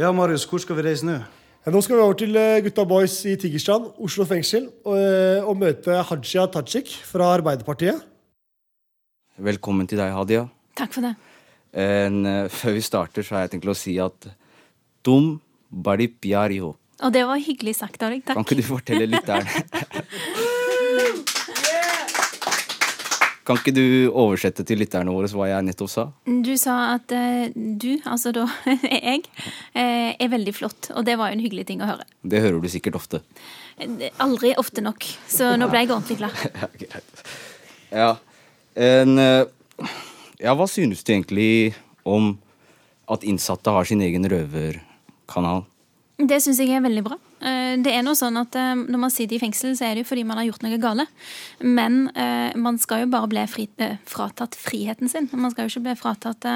Ja, 0.00 0.14
Marius, 0.16 0.46
hvor 0.48 0.64
skal 0.64 0.80
vi 0.80 0.86
reise 0.88 1.04
nå? 1.04 1.18
Ja, 1.66 1.74
nå 1.74 1.84
skal 1.84 1.98
vi 1.98 2.06
over 2.06 2.16
til 2.16 2.40
eh, 2.40 2.62
Gutta 2.64 2.88
Boys 2.88 3.18
i 3.28 3.36
Tigerstrand, 3.36 3.92
Oslo 4.00 4.24
fengsel, 4.24 4.70
og, 4.86 4.96
eh, 4.96 5.44
og 5.44 5.60
møte 5.60 6.00
Hadia 6.08 6.48
Tajik 6.56 6.96
fra 7.04 7.34
Arbeiderpartiet. 7.36 8.00
Velkommen 9.36 9.84
til 9.90 10.00
deg, 10.00 10.16
Hadia. 10.16 10.48
Takk 10.80 10.96
for 10.96 11.04
det. 11.04 11.16
En, 11.76 12.22
eh, 12.24 12.48
før 12.48 12.80
vi 12.80 12.88
starter, 12.88 13.20
så 13.20 13.36
har 13.36 13.44
jeg 13.44 13.58
tenkt 13.58 13.68
å 13.68 13.76
si 13.76 14.00
at 14.00 14.32
Tum 15.04 15.34
bari 15.68 16.08
pyari 16.08 16.64
ho. 16.64 16.78
Og 17.00 17.12
det 17.14 17.24
var 17.28 17.40
hyggelig 17.40 17.78
sagt 17.80 18.02
av 18.04 18.12
Takk. 18.12 18.34
Kan 18.34 18.44
ikke 18.44 18.58
du 18.58 18.66
fortelle 18.66 19.06
lytteren 19.08 19.46
Kan 23.50 23.58
ikke 23.58 23.72
du 23.74 23.86
oversette 24.12 24.62
til 24.68 24.78
lytterne 24.78 25.10
våre 25.10 25.26
hva 25.34 25.48
jeg 25.48 25.64
nettopp 25.66 25.90
sa? 25.90 26.04
Du 26.28 26.52
sa 26.60 26.74
at 26.92 27.10
uh, 27.10 27.48
du, 27.54 27.96
altså 28.04 28.30
da 28.36 28.44
jeg, 28.84 29.24
uh, 29.74 30.12
er 30.12 30.28
veldig 30.30 30.54
flott. 30.54 30.90
Og 30.94 31.02
det 31.08 31.16
var 31.18 31.32
jo 31.32 31.38
en 31.38 31.42
hyggelig 31.42 31.64
ting 31.72 31.82
å 31.82 31.88
høre. 31.88 32.06
Det 32.22 32.42
hører 32.44 32.60
du 32.62 32.68
sikkert 32.70 33.00
ofte. 33.00 33.22
Eh, 33.80 34.06
Aldri 34.22 34.52
ofte 34.60 34.84
nok. 34.84 35.08
Så 35.26 35.56
nå 35.58 35.66
ble 35.72 35.82
jeg 35.82 35.90
ordentlig 35.90 36.20
glad. 36.20 36.36
Ja. 36.60 37.02
Ja. 37.90 38.10
En, 38.78 39.18
uh, 39.18 39.90
ja, 40.38 40.54
hva 40.54 40.68
synes 40.70 41.02
du 41.02 41.10
egentlig 41.10 41.74
om 42.06 42.36
at 43.10 43.26
innsatte 43.26 43.74
har 43.74 43.88
sin 43.88 44.04
egen 44.06 44.30
røverkanal? 44.30 45.64
Det 46.20 46.36
syns 46.42 46.58
jeg 46.60 46.74
er 46.76 46.82
veldig 46.84 47.02
bra. 47.06 47.16
Eh, 47.40 47.76
Det 47.80 47.92
er 47.94 48.02
noe 48.04 48.18
sånn 48.18 48.36
at 48.36 48.56
eh, 48.58 48.74
Når 48.76 49.00
man 49.00 49.12
sitter 49.12 49.38
i 49.38 49.40
fengsel, 49.40 49.72
så 49.76 49.86
er 49.86 49.94
det 49.94 50.04
jo 50.04 50.10
fordi 50.10 50.24
man 50.28 50.40
har 50.40 50.48
gjort 50.50 50.64
noe 50.66 50.80
gale. 50.80 51.06
Men 51.64 52.10
eh, 52.12 52.56
man 52.60 52.78
skal 52.78 53.04
jo 53.04 53.12
bare 53.12 53.30
bli 53.30 53.44
fri, 53.48 53.66
fratatt 54.08 54.58
friheten 54.58 55.08
sin. 55.08 55.30
Man 55.32 55.54
skal 55.54 55.66
jo 55.66 55.72
ikke 55.72 55.86
bli 55.88 55.96
fratatt 55.96 56.48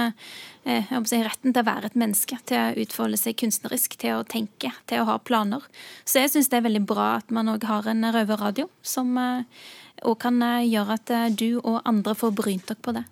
si, 0.65 1.21
retten 1.21 1.53
til 1.53 1.63
å 1.63 1.67
være 1.67 1.91
et 1.91 1.97
menneske, 2.01 2.39
til 2.49 2.61
å 2.61 2.85
utfolde 2.85 3.21
seg 3.21 3.37
kunstnerisk, 3.41 3.97
til 4.01 4.19
å 4.19 4.27
tenke, 4.29 4.73
til 4.89 5.03
å 5.03 5.09
ha 5.09 5.19
planer. 5.21 5.65
Så 6.05 6.25
jeg 6.25 6.35
syns 6.35 6.49
det 6.53 6.61
er 6.61 6.69
veldig 6.69 6.85
bra 6.89 7.15
at 7.19 7.33
man 7.33 7.53
òg 7.53 7.65
har 7.69 7.89
en 7.93 8.09
røverradio, 8.15 8.71
som 8.81 9.13
òg 9.17 10.17
kan 10.25 10.41
gjøre 10.65 10.97
at 10.97 11.13
du 11.37 11.61
og 11.61 11.83
andre 11.85 12.17
får 12.17 12.33
brynt 12.37 12.69
dere 12.71 12.81
på 12.81 12.97
det. 12.97 13.05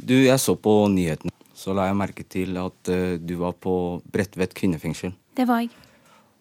Du, 0.00 0.16
jeg 0.16 0.40
så 0.40 0.56
på 0.56 0.78
nyhetene. 0.92 1.32
Så 1.52 1.76
la 1.76 1.90
jeg 1.90 2.00
merke 2.00 2.24
til 2.24 2.56
at 2.58 2.88
du 3.20 3.34
var 3.44 3.52
på 3.60 3.74
Bredtvet 4.12 4.56
kvinnefengsel. 4.56 5.12
Det 5.36 5.46
var 5.48 5.64
jeg. 5.64 5.72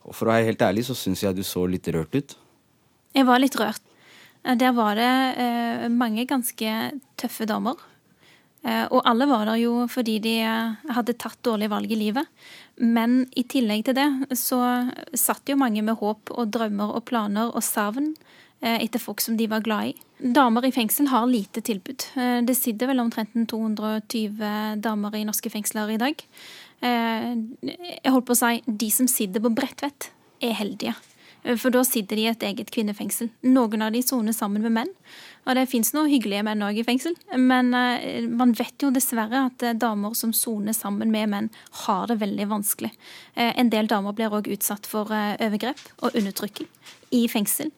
Og 0.05 0.15
for 0.17 0.27
å 0.27 0.33
være 0.33 0.49
helt 0.49 0.65
ærlig 0.65 0.87
så 0.87 0.95
syns 0.97 1.21
jeg 1.23 1.37
du 1.37 1.43
så 1.45 1.63
litt 1.69 1.87
rørt 1.93 2.15
ut. 2.17 2.35
Jeg 3.15 3.27
var 3.27 3.41
litt 3.43 3.55
rørt. 3.59 3.83
Eh, 4.43 4.55
Der 4.57 4.73
var 4.73 4.95
det 4.95 5.11
eh, 5.37 5.87
mange 5.89 6.25
ganske 6.25 6.75
tøffe 7.19 7.47
damer. 7.49 7.79
Eh, 8.63 8.85
og 8.93 9.01
alle 9.09 9.25
var 9.29 9.47
der 9.49 9.61
jo 9.61 9.87
fordi 9.89 10.19
de 10.21 10.35
hadde 10.93 11.17
tatt 11.17 11.39
dårlige 11.45 11.71
valg 11.73 11.91
i 11.91 11.99
livet. 11.99 12.27
Men 12.77 13.25
i 13.37 13.43
tillegg 13.43 13.85
til 13.87 13.97
det 13.97 14.37
så 14.37 14.61
satt 15.17 15.49
jo 15.49 15.59
mange 15.59 15.83
med 15.85 15.99
håp 16.01 16.33
og 16.33 16.51
drømmer 16.53 16.95
og 16.97 17.05
planer 17.09 17.53
og 17.53 17.63
savn 17.65 18.13
eh, 18.61 18.77
etter 18.81 19.01
folk 19.01 19.21
som 19.21 19.37
de 19.37 19.49
var 19.49 19.65
glad 19.65 19.93
i. 19.93 19.95
Damer 20.21 20.65
i 20.67 20.73
fengsel 20.73 21.07
har 21.09 21.25
lite 21.25 21.63
tilbud. 21.65 22.03
Det 22.45 22.53
sitter 22.53 22.91
vel 22.91 23.01
omtrent 23.01 23.33
220 23.49 24.77
damer 24.77 25.15
i 25.17 25.23
norske 25.25 25.49
fengsler 25.49 25.89
i 25.95 25.97
dag. 25.97 26.21
Eh, 26.81 27.31
jeg 28.01 28.11
holdt 28.11 28.27
på 28.27 28.35
å 28.35 28.41
si 28.41 28.61
de 28.65 28.91
som 28.93 29.09
sitter 29.09 29.43
på 29.43 29.53
Bredtvet, 29.53 30.09
er 30.41 30.55
heldige. 30.57 30.95
Eh, 31.43 31.55
For 31.55 31.73
da 31.73 31.83
sitter 31.85 32.17
de 32.17 32.25
i 32.25 32.31
et 32.31 32.45
eget 32.47 32.71
kvinnefengsel. 32.73 33.29
Noen 33.45 33.85
av 33.85 33.93
de 33.93 34.01
soner 34.01 34.33
sammen 34.33 34.65
med 34.65 34.73
menn. 34.73 34.93
Og 35.45 35.57
det 35.57 35.67
fins 35.69 35.93
noen 35.93 36.09
hyggelige 36.09 36.43
menn 36.45 36.61
òg 36.65 36.77
i 36.81 36.85
fengsel. 36.85 37.15
Men 37.37 37.73
eh, 37.77 38.25
man 38.27 38.53
vet 38.57 38.81
jo 38.81 38.91
dessverre 38.93 39.45
at 39.49 39.65
damer 39.77 40.15
som 40.17 40.33
soner 40.33 40.73
sammen 40.73 41.13
med 41.13 41.29
menn, 41.29 41.51
har 41.85 42.07
det 42.09 42.19
veldig 42.21 42.49
vanskelig. 42.49 42.91
En 43.35 43.69
del 43.69 43.89
damer 43.89 44.13
blir 44.17 44.33
òg 44.33 44.49
utsatt 44.53 44.89
for 44.89 45.09
overgrep 45.11 45.81
og 46.01 46.17
undertrykking 46.17 46.69
i 47.11 47.27
fengsel. 47.31 47.71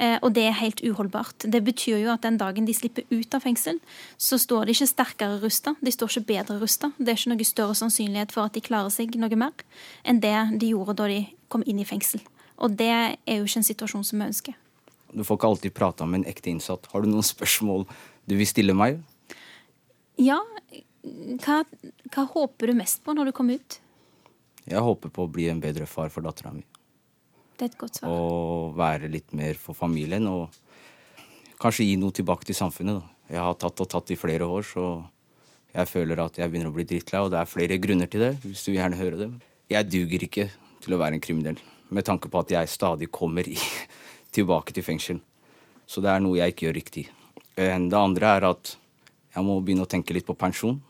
Eh, 0.00 0.16
Og 0.22 0.32
det 0.32 0.46
er 0.48 0.56
helt 0.56 0.80
uholdbart. 0.80 1.44
Det 1.44 1.60
betyr 1.64 1.98
jo 2.00 2.12
at 2.14 2.22
den 2.24 2.38
dagen 2.40 2.64
de 2.64 2.72
slipper 2.72 3.04
ut 3.10 3.34
av 3.36 3.42
fengsel, 3.44 3.80
så 4.16 4.38
står 4.40 4.64
de 4.66 4.72
ikke 4.72 4.88
sterkere 4.88 5.40
rusta, 5.42 5.74
de 5.76 5.92
står 5.92 6.08
ikke 6.08 6.26
bedre 6.30 6.56
rusta. 6.62 6.92
Det 6.96 7.12
er 7.12 7.18
ikke 7.18 7.32
noe 7.34 7.44
større 7.44 7.76
sannsynlighet 7.76 8.32
for 8.32 8.48
at 8.48 8.56
de 8.56 8.64
klarer 8.64 8.88
seg 8.94 9.12
noe 9.20 9.36
mer 9.36 9.52
enn 10.04 10.22
det 10.24 10.32
de 10.60 10.72
gjorde 10.72 10.96
da 10.96 11.08
de 11.12 11.26
kom 11.52 11.62
inn 11.66 11.82
i 11.82 11.84
fengsel. 11.84 12.22
Og 12.60 12.76
det 12.80 12.88
er 12.88 13.36
jo 13.36 13.44
ikke 13.44 13.60
en 13.60 13.68
situasjon 13.68 14.04
som 14.04 14.20
vi 14.22 14.30
ønsker. 14.30 14.56
Du 15.12 15.24
får 15.26 15.36
ikke 15.36 15.50
alltid 15.52 15.74
prate 15.76 16.06
med 16.06 16.22
en 16.22 16.30
ekte 16.32 16.48
innsatt. 16.48 16.88
Har 16.92 17.02
du 17.02 17.10
noen 17.10 17.26
spørsmål 17.26 17.84
du 18.24 18.36
vil 18.38 18.48
stille 18.48 18.72
meg? 18.76 19.02
Ja, 20.16 20.38
hva, 21.44 21.62
hva 22.14 22.26
håper 22.32 22.70
du 22.70 22.76
mest 22.78 23.04
på 23.04 23.12
når 23.16 23.30
du 23.30 23.36
kommer 23.36 23.60
ut? 23.60 23.80
Jeg 24.64 24.80
håper 24.80 25.12
på 25.12 25.26
å 25.26 25.32
bli 25.32 25.48
en 25.50 25.60
bedre 25.60 25.88
far 25.88 26.12
for 26.12 26.24
dattera 26.24 26.52
mi. 26.54 26.64
Det 27.60 27.66
er 27.66 27.72
et 27.74 27.80
godt 27.82 27.98
svar. 27.98 28.08
Og 28.08 28.70
være 28.78 29.08
litt 29.12 29.34
mer 29.36 29.58
for 29.60 29.76
familien. 29.76 30.24
Og 30.30 30.48
kanskje 31.60 31.84
gi 31.84 31.98
noe 32.00 32.14
tilbake 32.16 32.48
til 32.48 32.56
samfunnet. 32.56 33.02
Da. 33.02 33.34
Jeg 33.34 33.42
har 33.44 33.58
tatt 33.60 33.82
og 33.84 33.88
tatt 33.92 34.12
i 34.14 34.16
flere 34.16 34.46
år, 34.48 34.64
så 34.64 34.84
jeg 35.74 35.90
føler 35.90 36.22
at 36.24 36.38
jeg 36.40 36.48
begynner 36.48 36.70
å 36.70 36.76
bli 36.78 36.86
drittlei. 36.88 37.20
Og 37.20 37.28
det 37.34 37.42
er 37.42 37.50
flere 37.50 37.76
grunner 37.82 38.08
til 38.08 38.24
det, 38.24 38.30
hvis 38.46 38.64
du 38.64 38.72
gjerne 38.72 38.96
høre 38.96 39.18
det. 39.20 39.28
Jeg 39.68 39.90
duger 39.92 40.24
ikke 40.24 40.46
til 40.80 40.96
å 40.96 41.00
være 41.02 41.18
en 41.18 41.24
kriminell. 41.26 41.60
Med 41.92 42.06
tanke 42.08 42.30
på 42.32 42.40
at 42.40 42.54
jeg 42.54 42.70
stadig 42.72 43.10
kommer 43.12 43.44
i, 43.44 43.58
tilbake 44.36 44.72
til 44.72 44.86
fengsel. 44.86 45.20
Så 45.84 46.00
det 46.00 46.14
er 46.14 46.24
noe 46.24 46.40
jeg 46.40 46.54
ikke 46.54 46.70
gjør 46.70 46.78
riktig. 46.78 47.04
Eh, 47.60 47.76
Det 47.76 48.00
andre 48.00 48.32
er 48.38 48.46
at 48.54 48.72
jeg 49.34 49.44
må 49.44 49.58
begynne 49.60 49.84
å 49.84 49.90
tenke 49.90 50.16
litt 50.16 50.24
på 50.26 50.38
pensjon. 50.38 50.80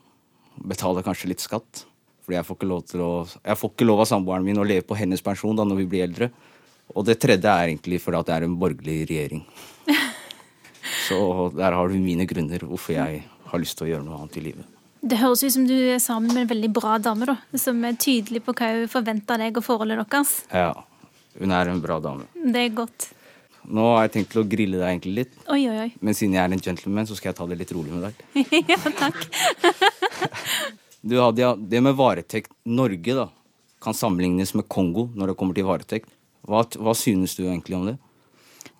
Betale 0.55 1.03
kanskje 1.03 1.33
litt 1.33 1.43
skatt. 1.43 1.83
Fordi 2.23 2.37
jeg 2.37 2.47
får 2.47 2.57
ikke 2.61 2.69
lov, 2.69 2.81
til 2.87 3.03
å, 3.03 3.11
jeg 3.27 3.59
får 3.59 3.73
ikke 3.73 3.89
lov 3.89 4.05
av 4.05 4.07
samboeren 4.07 4.45
min 4.45 4.61
å 4.61 4.63
leve 4.63 4.87
på 4.87 4.95
hennes 4.95 5.19
pensjon 5.25 5.57
da 5.57 5.67
når 5.67 5.81
vi 5.83 5.89
blir 5.91 6.07
eldre. 6.07 6.31
Og 6.95 7.05
det 7.07 7.19
tredje 7.23 7.47
er 7.49 7.71
egentlig 7.71 8.01
fordi 8.03 8.19
at 8.19 8.29
det 8.29 8.35
er 8.35 8.47
en 8.47 8.57
borgerlig 8.59 8.97
regjering. 9.09 9.45
Så 11.07 11.17
der 11.55 11.77
har 11.77 11.89
du 11.89 11.97
mine 12.01 12.27
grunner 12.29 12.63
hvorfor 12.67 12.95
jeg 12.95 13.23
har 13.51 13.61
lyst 13.61 13.77
til 13.79 13.87
å 13.87 13.91
gjøre 13.93 14.05
noe 14.05 14.19
annet 14.21 14.37
i 14.39 14.45
livet. 14.49 14.67
Det 15.01 15.17
høres 15.17 15.41
ut 15.41 15.53
som 15.55 15.63
du 15.65 15.73
er 15.73 15.97
sammen 16.01 16.29
med 16.35 16.43
en 16.43 16.51
veldig 16.51 16.69
bra 16.75 16.99
dame, 17.01 17.25
da, 17.25 17.35
som 17.57 17.79
er 17.87 17.97
tydelig 17.97 18.43
på 18.45 18.53
hva 18.53 18.69
hun 18.75 18.91
forventer 18.91 19.33
av 19.33 19.41
deg 19.41 19.57
og 19.57 19.65
forholdet 19.65 19.97
deres. 20.03 20.35
Ja, 20.53 20.75
hun 21.41 21.55
er 21.57 21.71
en 21.71 21.81
bra 21.81 21.97
dame. 22.03 22.27
Det 22.37 22.67
er 22.67 22.75
godt. 22.77 23.07
Nå 23.71 23.87
har 23.95 24.05
jeg 24.05 24.13
tenkt 24.15 24.31
til 24.33 24.43
å 24.43 24.45
grille 24.49 24.77
deg 24.77 24.87
egentlig 24.87 25.15
litt, 25.15 25.33
Oi, 25.53 25.63
oi, 25.69 25.77
oi. 25.87 25.89
men 26.01 26.17
siden 26.17 26.37
jeg 26.37 26.43
er 26.43 26.53
en 26.53 26.63
gentleman, 26.65 27.09
så 27.09 27.17
skal 27.17 27.31
jeg 27.31 27.37
ta 27.37 27.45
det 27.49 27.57
litt 27.59 27.73
rolig 27.77 27.93
med 27.93 28.07
deg. 28.09 28.45
ja, 28.71 28.79
takk. 29.01 29.19
Du, 31.01 31.15
Hadia, 31.17 31.55
det 31.57 31.79
med 31.81 31.95
varetekt 31.97 32.51
Norge 32.69 33.13
da, 33.17 33.23
kan 33.81 33.95
sammenlignes 33.97 34.51
med 34.53 34.67
Kongo 34.69 35.07
når 35.17 35.31
det 35.31 35.35
kommer 35.39 35.57
til 35.57 35.65
varetekt. 35.65 36.11
Hva, 36.51 36.65
hva 36.83 36.95
synes 36.97 37.37
du 37.37 37.45
egentlig 37.45 37.77
om 37.77 37.85
det? 37.87 37.97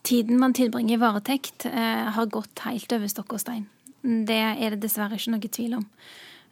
Tiden 0.03 0.41
man 0.41 0.55
tilbringer 0.57 0.97
i 0.97 1.01
varetekt, 1.01 1.65
eh, 1.69 2.09
har 2.11 2.33
gått 2.33 2.65
helt 2.65 2.91
over 2.91 3.07
stokk 3.07 3.37
og 3.37 3.43
stein. 3.43 3.69
Det 4.01 4.41
er 4.41 4.73
det 4.73 4.81
dessverre 4.81 5.15
ikke 5.15 5.35
noe 5.35 5.51
tvil 5.55 5.77
om. 5.77 5.85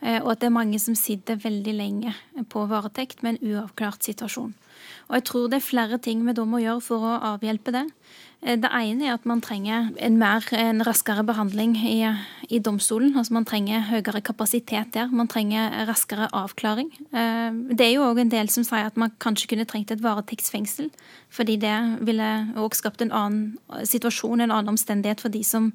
Eh, 0.02 0.22
og 0.22 0.32
at 0.32 0.40
det 0.40 0.48
er 0.48 0.56
mange 0.56 0.80
som 0.80 0.96
sitter 0.96 1.40
veldig 1.42 1.74
lenge 1.76 2.14
på 2.48 2.64
varetekt 2.70 3.24
med 3.24 3.36
en 3.36 3.52
uavklart 3.52 4.06
situasjon. 4.06 4.54
Og 5.10 5.18
jeg 5.18 5.26
tror 5.28 5.50
det 5.50 5.60
er 5.60 5.66
flere 5.66 6.00
ting 6.00 6.22
vi 6.24 6.36
da 6.38 6.46
må 6.48 6.62
gjøre 6.64 6.84
for 6.86 7.04
å 7.04 7.18
avhjelpe 7.34 7.74
det. 7.76 7.86
Eh, 8.42 8.56
Det 8.56 8.70
ene 8.72 9.06
er 9.08 9.14
at 9.14 9.26
man 9.26 9.42
trenger 9.42 9.90
en, 9.98 10.18
mer, 10.18 10.46
en 10.56 10.82
raskere 10.86 11.24
behandling 11.28 11.76
i, 11.76 12.08
i 12.50 12.60
domstolen. 12.60 13.16
Altså 13.18 13.34
man 13.34 13.46
trenger 13.46 13.88
høyere 13.90 14.22
kapasitet 14.22 14.94
der. 14.94 15.08
Man 15.12 15.28
trenger 15.28 15.86
raskere 15.90 16.30
avklaring. 16.32 16.92
Eh, 17.12 17.52
Det 17.76 17.86
er 17.86 17.94
jo 17.96 18.08
òg 18.08 18.22
en 18.22 18.32
del 18.32 18.50
som 18.50 18.64
sier 18.64 18.88
at 18.88 18.98
man 18.98 19.12
kanskje 19.20 19.50
kunne 19.52 19.66
trengt 19.66 19.92
et 19.92 20.04
varetektsfengsel. 20.04 20.90
Fordi 21.30 21.58
det 21.58 21.76
ville 22.08 22.30
òg 22.56 22.76
skapt 22.76 23.02
en 23.02 23.12
annen 23.12 23.58
situasjon, 23.84 24.42
en 24.42 24.52
annen 24.52 24.76
omstendighet 24.76 25.22
for 25.22 25.30
de 25.30 25.44
som, 25.44 25.74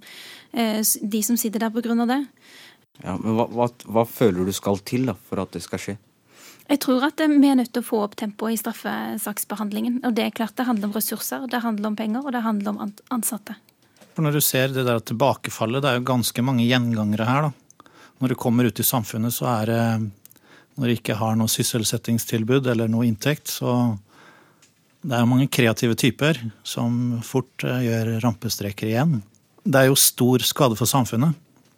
eh, 0.52 0.83
de 0.83 1.23
som 1.23 1.37
sitter 1.37 1.59
der 1.59 1.66
av 1.66 2.09
det. 2.09 2.26
Ja, 3.02 3.16
men 3.18 3.35
hva, 3.35 3.49
hva, 3.50 3.68
hva 3.90 4.06
føler 4.06 4.44
du 4.47 4.52
skal 4.52 4.78
til 4.78 5.06
da, 5.06 5.14
for 5.14 5.40
at 5.40 5.52
det 5.52 5.62
skal 5.62 5.78
skje? 5.78 5.97
Jeg 6.71 6.80
tror 6.80 7.04
at 7.04 7.21
vi 7.21 7.49
er 7.50 7.59
nødt 7.59 7.75
til 7.75 7.83
å 7.83 7.87
få 7.87 8.00
opp 8.06 8.16
tempoet 8.16 8.54
i 8.54 8.61
straffesaksbehandlingen. 8.62 10.00
Og 10.09 10.14
det 10.16 10.25
er 10.25 10.37
klart 10.37 10.56
det 10.56 10.64
handler 10.68 10.88
om 10.88 10.97
ressurser, 10.97 11.44
det 11.50 11.61
handler 11.61 11.90
om 11.90 11.99
penger, 11.99 12.25
og 12.25 12.33
det 12.33 12.44
handler 12.44 12.73
om 12.73 12.94
ansatte. 13.12 13.59
For 14.14 14.25
når 14.25 14.38
du 14.38 14.44
ser 14.44 14.73
det 14.73 14.87
der 14.87 15.02
tilbakefallet, 15.02 15.83
det 15.85 15.90
er 15.90 15.99
jo 15.99 16.09
ganske 16.09 16.44
mange 16.47 16.64
gjengangere 16.64 17.28
her. 17.28 17.49
da. 17.49 17.90
Når 18.23 18.33
du 18.33 18.38
kommer 18.38 18.64
ut 18.64 18.80
i 18.80 18.87
samfunnet, 18.87 19.35
så 19.35 19.50
er 19.61 19.66
det 19.66 20.11
Når 20.75 20.90
du 20.90 20.92
ikke 20.97 21.14
har 21.14 21.37
noe 21.38 21.47
sysselsettingstilbud 21.47 22.66
eller 22.66 22.88
noe 22.90 23.06
inntekt, 23.06 23.47
så 23.47 23.94
det 25.06 25.14
er 25.14 25.21
jo 25.23 25.28
mange 25.30 25.47
kreative 25.47 25.94
typer 25.94 26.40
som 26.66 27.21
fort 27.23 27.62
eh, 27.62 27.85
gjør 27.85 28.11
rampestreker 28.25 28.88
igjen. 28.88 29.21
Det 29.62 29.85
er 29.85 29.87
jo 29.87 29.94
stor 29.94 30.42
skade 30.42 30.75
for 30.75 30.90
samfunnet. 30.90 31.37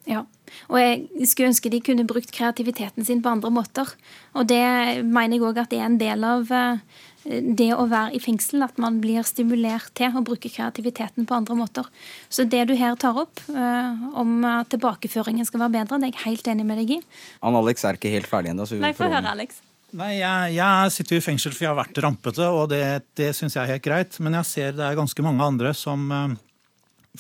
Ja. 0.09 0.23
Og 0.71 0.79
jeg 0.81 1.29
skulle 1.31 1.51
ønske 1.53 1.73
de 1.73 1.83
kunne 1.85 2.07
brukt 2.09 2.33
kreativiteten 2.35 3.07
sin 3.07 3.23
på 3.25 3.33
andre 3.33 3.53
måter. 3.55 3.91
Og 4.37 4.49
det 4.51 4.63
mener 5.05 5.37
jeg 5.37 5.45
òg 5.47 5.61
at 5.63 5.73
det 5.73 5.83
er 5.83 5.91
en 5.91 6.01
del 6.01 6.27
av 6.27 6.51
eh, 6.53 6.81
det 7.27 7.69
å 7.75 7.87
være 7.91 8.15
i 8.17 8.21
fengsel, 8.23 8.63
at 8.67 8.77
man 8.83 9.01
blir 9.03 9.25
stimulert 9.27 9.91
til 9.99 10.15
å 10.15 10.23
bruke 10.27 10.51
kreativiteten 10.53 11.27
på 11.27 11.37
andre 11.37 11.57
måter. 11.59 11.89
Så 12.29 12.47
det 12.47 12.67
du 12.71 12.75
her 12.79 12.97
tar 13.01 13.19
opp, 13.19 13.43
eh, 13.51 14.05
om 14.15 14.45
at 14.47 14.71
tilbakeføringen 14.75 15.49
skal 15.49 15.65
være 15.65 15.79
bedre, 15.81 16.01
det 16.01 16.11
er 16.11 16.15
jeg 16.15 16.27
helt 16.27 16.53
enig 16.53 16.67
med 16.69 16.83
deg 16.83 16.99
i. 16.99 17.01
Ann 17.43 17.59
Alex 17.59 17.87
er 17.87 17.99
ikke 17.99 18.13
helt 18.13 18.31
ferdig 18.31 18.55
ennå. 18.55 18.69
Nei, 18.83 18.95
få 18.97 19.11
høre, 19.11 19.33
Alex. 19.33 19.63
Nei, 19.97 20.17
jeg, 20.19 20.57
jeg 20.59 20.93
sitter 20.93 21.17
jo 21.17 21.23
i 21.23 21.25
fengsel 21.25 21.55
for 21.55 21.65
jeg 21.65 21.71
har 21.71 21.79
vært 21.79 22.01
rampete, 22.05 22.47
og 22.51 22.69
det, 22.73 22.83
det 23.19 23.31
syns 23.37 23.57
jeg 23.57 23.63
er 23.65 23.77
helt 23.77 23.87
greit. 23.87 24.19
Men 24.23 24.39
jeg 24.41 24.51
ser 24.51 24.79
det 24.79 24.87
er 24.87 24.99
ganske 24.99 25.25
mange 25.25 25.47
andre 25.47 25.73
som 25.79 26.11
eh, 26.13 26.35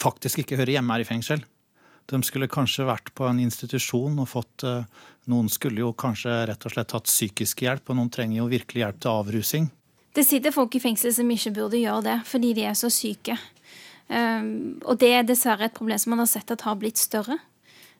faktisk 0.02 0.42
ikke 0.42 0.58
hører 0.60 0.78
hjemme 0.78 0.96
her 0.96 1.06
i 1.06 1.08
fengsel. 1.08 1.44
De 2.06 2.20
skulle 2.22 2.48
kanskje 2.50 2.86
vært 2.86 3.10
på 3.18 3.26
en 3.26 3.40
institusjon 3.42 4.20
og 4.22 4.28
fått 4.30 4.66
eh, 4.66 4.84
Noen 5.26 5.48
skulle 5.50 5.82
jo 5.82 5.88
kanskje 5.98 6.30
rett 6.46 6.68
og 6.68 6.70
slett 6.70 6.92
hatt 6.94 7.08
psykisk 7.08 7.64
hjelp, 7.64 7.88
og 7.90 7.96
noen 7.98 8.12
trenger 8.14 8.38
jo 8.38 8.44
virkelig 8.46 8.84
hjelp 8.84 9.00
til 9.02 9.10
avrusing. 9.10 9.64
Det 10.14 10.22
sitter 10.22 10.54
folk 10.54 10.76
i 10.78 10.80
fengsel 10.80 11.10
som 11.16 11.32
ikke 11.34 11.50
burde 11.56 11.80
gjøre 11.80 12.04
det, 12.06 12.14
fordi 12.30 12.52
de 12.54 12.62
er 12.68 12.76
så 12.78 12.86
syke. 12.94 13.34
Um, 14.06 14.78
og 14.86 15.00
det 15.02 15.10
er 15.16 15.26
dessverre 15.26 15.66
et 15.66 15.74
problem 15.74 15.98
som 15.98 16.14
man 16.14 16.22
har 16.22 16.30
sett 16.30 16.52
at 16.54 16.62
har 16.62 16.78
blitt 16.78 17.02
større. 17.02 17.40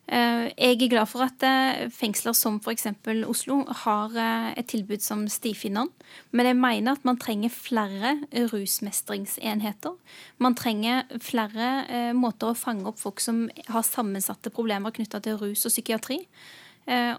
Uh, 0.07 0.47
jeg 0.55 0.77
er 0.77 0.89
glad 0.93 1.09
for 1.11 1.25
at 1.25 1.43
uh, 1.43 1.87
fengsler 1.91 2.35
som 2.37 2.61
f.eks. 2.63 2.85
Oslo 3.27 3.57
har 3.83 4.13
uh, 4.15 4.53
et 4.55 4.69
tilbud 4.71 5.03
som 5.03 5.25
Stifinneren. 5.27 5.89
Men 6.31 6.47
jeg 6.47 6.55
mener 6.55 6.95
at 6.95 7.03
man 7.07 7.19
trenger 7.19 7.51
flere 7.51 8.13
rusmestringsenheter. 8.53 9.97
Man 10.39 10.55
trenger 10.55 11.03
flere 11.19 12.13
måter 12.15 12.53
å 12.53 12.57
fange 12.57 12.87
opp 12.87 13.01
folk 13.01 13.19
som 13.23 13.49
har 13.67 13.83
sammensatte 13.83 14.53
problemer 14.53 14.95
knytta 14.95 15.19
til 15.23 15.35
rus 15.41 15.65
og 15.67 15.73
psykiatri. 15.73 16.21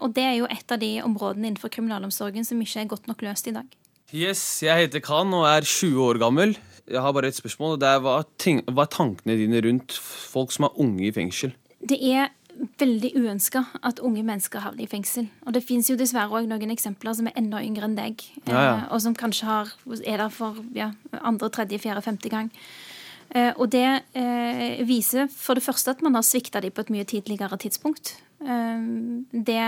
og 0.01 0.13
det 0.15 0.23
er 0.25 0.33
jo 0.39 0.47
et 0.49 0.71
av 0.71 0.79
de 0.81 0.89
områdene 1.05 1.51
innenfor 1.51 1.69
kriminalomsorgen 1.69 2.45
som 2.45 2.61
ikke 2.61 2.81
er 2.81 2.89
godt 2.89 3.07
nok 3.07 3.21
løst 3.21 3.47
i 3.47 3.53
dag. 3.53 3.67
Yes, 4.09 4.63
Jeg 4.63 4.87
heter 4.87 5.03
Khan 5.05 5.29
og 5.37 5.45
er 5.45 5.61
20 5.61 6.01
år 6.01 6.17
gammel. 6.17 6.57
Jeg 6.89 7.01
har 7.01 7.13
bare 7.13 7.29
et 7.29 7.37
spørsmål. 7.37 7.77
Det 7.77 7.85
er 7.85 8.01
hva 8.01 8.23
er 8.25 8.89
tankene 8.89 9.37
dine 9.37 9.61
rundt 9.61 9.93
folk 9.93 10.51
som 10.51 10.65
er 10.65 10.79
unge 10.81 11.05
i 11.05 11.13
fengsel? 11.13 11.53
Det 11.79 11.99
er 12.01 12.31
veldig 12.79 13.11
uønska 13.19 13.63
at 13.85 14.01
unge 14.03 14.23
mennesker 14.25 14.63
havner 14.63 14.85
i 14.85 14.89
fengsel. 14.89 15.27
Og 15.47 15.55
det 15.55 15.63
fins 15.65 15.89
jo 15.89 15.97
dessverre 15.99 16.39
òg 16.39 16.47
noen 16.49 16.73
eksempler 16.73 17.15
som 17.17 17.29
er 17.29 17.37
enda 17.39 17.61
yngre 17.63 17.87
enn 17.87 17.97
deg. 17.97 18.23
Ja, 18.45 18.53
ja. 18.53 18.75
Eh, 18.75 18.85
og 18.93 19.03
som 19.03 19.17
kanskje 19.17 19.49
har, 19.49 19.73
er 20.03 20.23
der 20.23 20.29
for 20.33 20.59
ja, 20.75 20.91
andre, 21.21 21.51
tredje, 21.53 21.81
fjerde, 21.81 22.03
femte 22.05 22.31
gang. 22.31 22.51
Eh, 23.29 23.51
og 23.55 23.69
det 23.73 23.87
eh, 24.17 24.79
viser 24.87 25.29
for 25.31 25.59
det 25.59 25.65
første 25.65 25.95
at 25.95 26.05
man 26.05 26.17
har 26.17 26.25
svikta 26.25 26.61
dem 26.63 26.73
på 26.73 26.85
et 26.85 26.93
mye 26.93 27.07
tidligere 27.07 27.59
tidspunkt. 27.61 28.17
Det 28.39 29.63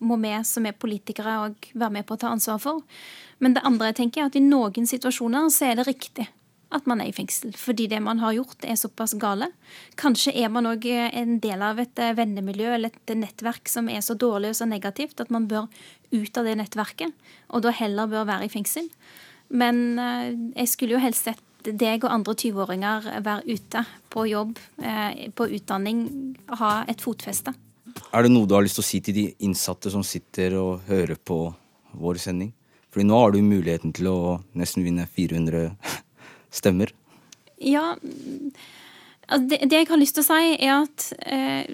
må 0.00 0.16
vi 0.18 0.32
som 0.48 0.66
er 0.66 0.74
politikere 0.74 1.36
òg 1.44 1.70
være 1.78 1.94
med 1.94 2.06
på 2.08 2.16
å 2.16 2.20
ta 2.20 2.32
ansvar 2.34 2.58
for. 2.58 2.82
Men 3.38 3.54
det 3.54 3.62
andre 3.68 3.92
jeg 3.92 4.00
tenker 4.00 4.24
er 4.24 4.30
at 4.32 4.38
i 4.38 4.42
noen 4.42 4.88
situasjoner 4.88 5.46
så 5.54 5.70
er 5.70 5.78
det 5.78 5.86
riktig 5.86 6.26
at 6.74 6.86
man 6.90 7.02
er 7.02 7.10
i 7.10 7.14
fengsel. 7.14 7.52
Fordi 7.58 7.88
det 7.90 8.00
man 8.02 8.20
har 8.22 8.34
gjort, 8.36 8.64
er 8.64 8.78
såpass 8.78 9.16
gale. 9.20 9.50
Kanskje 10.00 10.34
er 10.38 10.50
man 10.52 10.68
òg 10.70 10.86
en 10.90 11.38
del 11.42 11.64
av 11.66 11.80
et 11.82 12.02
eh, 12.02 12.14
vennemiljø 12.16 12.74
eller 12.76 12.94
et 12.94 13.14
nettverk 13.18 13.70
som 13.70 13.90
er 13.90 14.04
så 14.06 14.16
dårlig 14.18 14.52
og 14.52 14.60
så 14.60 14.68
negativt 14.70 15.22
at 15.22 15.32
man 15.34 15.48
bør 15.50 15.68
ut 16.10 16.38
av 16.38 16.46
det 16.46 16.56
nettverket, 16.58 17.14
og 17.54 17.62
da 17.66 17.74
heller 17.74 18.10
bør 18.10 18.26
være 18.30 18.48
i 18.48 18.52
fengsel. 18.52 18.90
Men 19.50 19.98
eh, 19.98 20.28
jeg 20.62 20.74
skulle 20.74 20.96
jo 20.96 21.02
helst 21.02 21.26
sett 21.28 21.42
deg 21.64 22.06
og 22.06 22.12
andre 22.14 22.34
20-åringer 22.40 23.08
være 23.24 23.56
ute 23.56 23.82
på 24.12 24.24
jobb, 24.30 24.60
eh, 24.82 25.26
på 25.36 25.48
utdanning, 25.58 26.06
ha 26.60 26.80
et 26.88 27.02
fotfeste. 27.04 27.52
Er 28.14 28.24
det 28.24 28.30
noe 28.32 28.46
du 28.48 28.54
har 28.54 28.64
lyst 28.64 28.78
til 28.78 28.84
å 28.84 28.90
si 28.90 29.00
til 29.04 29.16
de 29.16 29.26
innsatte 29.44 29.90
som 29.92 30.04
sitter 30.06 30.54
og 30.60 30.86
hører 30.88 31.18
på 31.18 31.42
vår 32.00 32.22
sending? 32.22 32.54
Fordi 32.90 33.06
nå 33.06 33.18
har 33.18 33.34
du 33.34 33.42
muligheten 33.42 33.92
til 33.94 34.08
å 34.10 34.20
nesten 34.58 34.86
vinne 34.86 35.06
400 35.06 35.68
stemmer. 36.50 36.92
Ja 37.60 37.94
altså 39.30 39.46
det, 39.50 39.58
det, 39.70 39.78
jeg 39.78 39.88
har 39.90 40.00
lyst 40.00 40.18
til 40.18 40.24
å 40.24 40.28
si, 40.28 40.52
er 40.58 40.74
at 40.74 41.06
eh, 41.22 41.70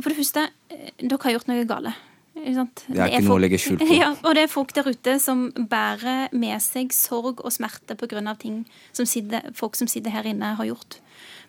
For 0.00 0.10
det 0.10 0.18
første, 0.18 0.48
eh, 0.72 0.90
dere 1.02 1.20
har 1.26 1.36
gjort 1.36 1.50
noe 1.50 1.68
gale. 1.68 1.94
Det 2.34 2.50
er 2.98 3.12
ikke 3.12 3.22
noe 3.28 3.36
å 3.36 3.42
legge 3.44 3.60
skjul 3.62 3.78
på. 3.78 3.86
Ja, 4.00 4.10
og 4.16 4.34
det 4.34 4.44
er 4.44 4.50
folk 4.50 4.74
der 4.74 4.88
ute 4.90 5.16
som 5.22 5.46
bærer 5.54 6.32
med 6.34 6.58
seg 6.64 6.92
sorg 6.96 7.44
og 7.44 7.54
smerte 7.54 7.94
pga. 7.94 8.34
ting 8.40 8.64
som 8.92 9.06
sitter, 9.06 9.52
folk 9.54 9.76
som 9.78 9.88
sitter 9.88 10.10
her 10.10 10.26
inne, 10.26 10.56
har 10.58 10.66
gjort. 10.66 10.98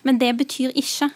Men 0.04 0.20
det 0.22 0.36
betyr 0.38 0.76
ikke 0.78 1.10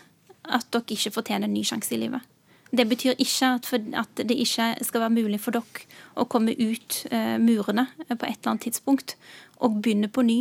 at 0.49 0.65
dere 0.73 0.95
ikke 0.95 1.13
fortjener 1.13 1.45
en 1.45 1.53
ny 1.53 1.63
sjanse 1.63 1.93
i 1.93 2.01
livet. 2.01 2.25
Det 2.71 2.85
betyr 2.89 3.17
ikke 3.17 3.53
at, 3.57 3.65
for, 3.65 3.81
at, 3.97 4.09
det 4.17 4.37
ikke 4.37 4.75
skal 4.85 5.01
være 5.01 5.13
mulig 5.13 5.39
for 5.41 5.53
dere 5.53 5.85
å 6.17 6.25
komme 6.29 6.53
ut 6.53 7.05
eh, 7.11 7.37
murene 7.41 7.87
på 8.09 8.25
et 8.25 8.41
eller 8.41 8.51
annet 8.51 8.65
tidspunkt 8.67 9.15
og 9.59 9.81
begynne 9.81 10.09
på 10.09 10.25
ny. 10.25 10.39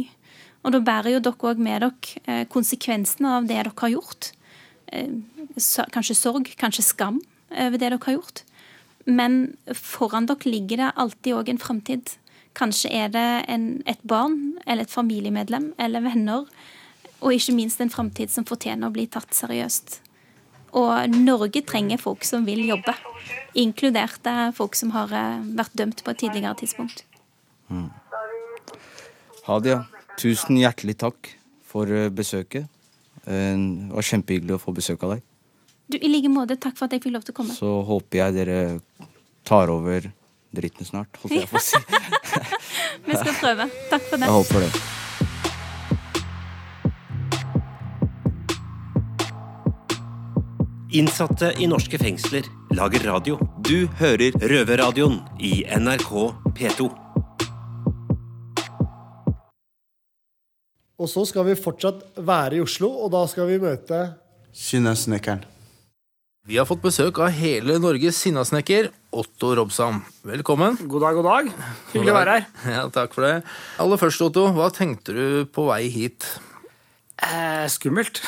Og 0.66 0.74
da 0.74 0.80
bærer 0.82 1.14
jo 1.14 1.22
dere 1.22 1.50
òg 1.50 1.60
med 1.62 1.84
dere 1.84 2.22
eh, 2.26 2.44
konsekvensene 2.50 3.36
av 3.38 3.48
det 3.48 3.56
dere 3.56 3.74
har 3.78 3.94
gjort. 3.94 4.32
Eh, 4.92 5.12
kanskje 5.94 6.16
sorg, 6.18 6.50
kanskje 6.58 6.86
skam 6.86 7.20
over 7.50 7.76
det 7.76 7.84
dere 7.86 8.00
har 8.04 8.18
gjort. 8.18 8.42
Men 9.08 9.54
foran 9.72 10.26
dere 10.28 10.50
ligger 10.50 10.82
det 10.82 10.96
alltid 10.96 11.38
òg 11.38 11.52
en 11.52 11.62
framtid. 11.62 12.16
Kanskje 12.58 12.90
er 12.90 13.12
det 13.14 13.28
en, 13.48 13.70
et 13.86 14.02
barn 14.02 14.58
eller 14.66 14.84
et 14.84 14.92
familiemedlem 14.92 15.72
eller 15.78 16.04
venner. 16.04 16.44
Og 17.22 17.34
ikke 17.34 17.54
minst 17.56 17.80
en 17.82 17.92
framtid 17.92 18.30
som 18.30 18.46
fortjener 18.46 18.90
å 18.90 18.94
bli 18.94 19.06
tatt 19.10 19.34
seriøst. 19.34 20.00
Og 20.76 21.14
Norge 21.14 21.62
trenger 21.64 22.00
folk 22.00 22.26
som 22.28 22.44
vil 22.44 22.60
jobbe, 22.68 22.92
inkludert 23.56 24.26
folk 24.54 24.76
som 24.76 24.92
har 24.92 25.14
eh, 25.16 25.46
vært 25.56 25.78
dømt 25.80 26.02
på 26.04 26.12
et 26.12 26.20
tidligere 26.26 26.58
tidspunkt. 26.60 27.06
Mm. 27.72 27.88
Hadia, 29.46 29.86
tusen 30.18 30.58
hjertelig 30.60 30.98
takk 31.00 31.32
for 31.68 31.90
eh, 31.92 32.10
besøket. 32.12 32.68
Det 33.28 33.90
var 33.92 34.06
kjempehyggelig 34.08 34.54
å 34.56 34.60
få 34.62 34.72
besøk 34.72 35.02
av 35.04 35.10
deg. 35.16 35.24
Du, 35.88 35.96
I 36.00 36.08
like 36.08 36.30
måte. 36.32 36.56
Takk 36.60 36.78
for 36.78 36.88
at 36.88 36.94
jeg 36.96 37.02
fikk 37.04 37.14
lov 37.16 37.24
til 37.26 37.34
å 37.34 37.38
komme. 37.40 37.52
Så 37.56 37.72
håper 37.88 38.22
jeg 38.22 38.36
dere 38.38 38.58
tar 39.48 39.72
over 39.72 40.08
dritten 40.54 40.88
snart, 40.88 41.16
holdt 41.22 41.36
jeg 41.36 41.48
på 41.50 41.60
å 41.60 41.64
si. 41.64 41.80
Vi 43.08 43.16
skal 43.16 43.34
prøve. 43.40 43.68
Takk 43.90 44.08
for 44.08 44.16
det. 44.16 44.28
Jeg 44.28 44.36
håper 44.38 44.64
det. 44.64 44.70
Innsatte 50.98 51.52
i 51.60 51.68
norske 51.68 52.00
fengsler 52.00 52.48
lager 52.76 53.04
radio. 53.04 53.36
Du 53.60 53.88
hører 54.00 54.32
Røverradioen 54.40 55.20
i 55.40 55.60
NRK 55.76 56.14
P2. 56.56 56.88
Og 60.98 61.06
så 61.06 61.22
skal 61.30 61.46
vi 61.46 61.54
fortsatt 61.54 62.18
være 62.26 62.58
i 62.58 62.64
Oslo, 62.64 62.88
og 63.04 63.12
da 63.14 63.20
skal 63.30 63.46
vi 63.46 63.60
møte 63.62 64.00
Sinnasnekkeren. 64.58 65.44
Vi 66.48 66.56
har 66.56 66.66
fått 66.66 66.80
besøk 66.82 67.20
av 67.22 67.34
hele 67.36 67.76
Norges 67.78 68.18
sinnasnekker, 68.24 68.88
Otto 69.12 69.50
Robsam. 69.54 70.00
Velkommen. 70.26 70.78
God 70.88 71.04
dag, 71.04 71.18
god 71.18 71.28
dag. 71.28 71.50
Hyggelig 71.92 72.14
å 72.14 72.16
være 72.16 72.34
her. 72.34 72.46
Ja, 72.72 72.82
Takk 72.90 73.14
for 73.14 73.26
det. 73.26 73.32
Aller 73.84 74.00
først, 74.00 74.24
Otto, 74.24 74.48
hva 74.56 74.70
tenkte 74.74 75.14
du 75.14 75.24
på 75.52 75.68
vei 75.68 75.84
hit? 75.92 76.26
Eh, 77.20 77.66
skummelt. 77.70 78.22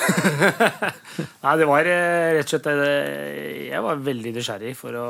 Nei, 1.47 1.55
det 1.59 1.71
var 1.71 1.89
eh, 1.89 2.31
rett 2.37 2.45
og 2.45 2.53
slett 2.53 2.69
eh, 2.75 3.71
Jeg 3.71 3.83
var 3.87 4.05
veldig 4.11 4.35
nysgjerrig 4.37 4.77
for 4.79 5.01
å, 5.01 5.09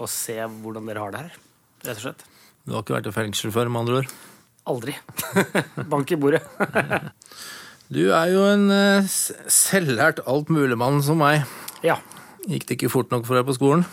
å, 0.00 0.08
se 0.10 0.40
hvordan 0.40 0.88
dere 0.90 1.04
har 1.04 1.14
det 1.14 1.26
her. 1.26 1.42
Rett 1.84 2.00
og 2.00 2.06
slett. 2.08 2.30
Du 2.64 2.74
har 2.74 2.82
ikke 2.82 2.98
vært 2.98 3.12
i 3.12 3.18
fengsel 3.20 3.54
før, 3.54 3.70
med 3.70 3.84
andre 3.84 4.00
ord? 4.02 4.16
Aldri. 4.66 4.96
Bank 5.92 6.10
i 6.10 6.18
bordet. 6.18 6.42
du 7.94 8.08
er 8.10 8.32
jo 8.32 8.42
en 8.48 8.66
uh, 8.72 9.06
selvlært 9.06 10.24
altmuligmann 10.26 10.98
som 11.06 11.22
meg. 11.22 11.46
Ja. 11.86 12.00
Gikk 12.46 12.66
det 12.66 12.78
ikke 12.78 12.92
fort 12.92 13.14
nok 13.14 13.26
for 13.28 13.38
deg 13.38 13.46
på 13.46 13.56
skolen? 13.56 13.86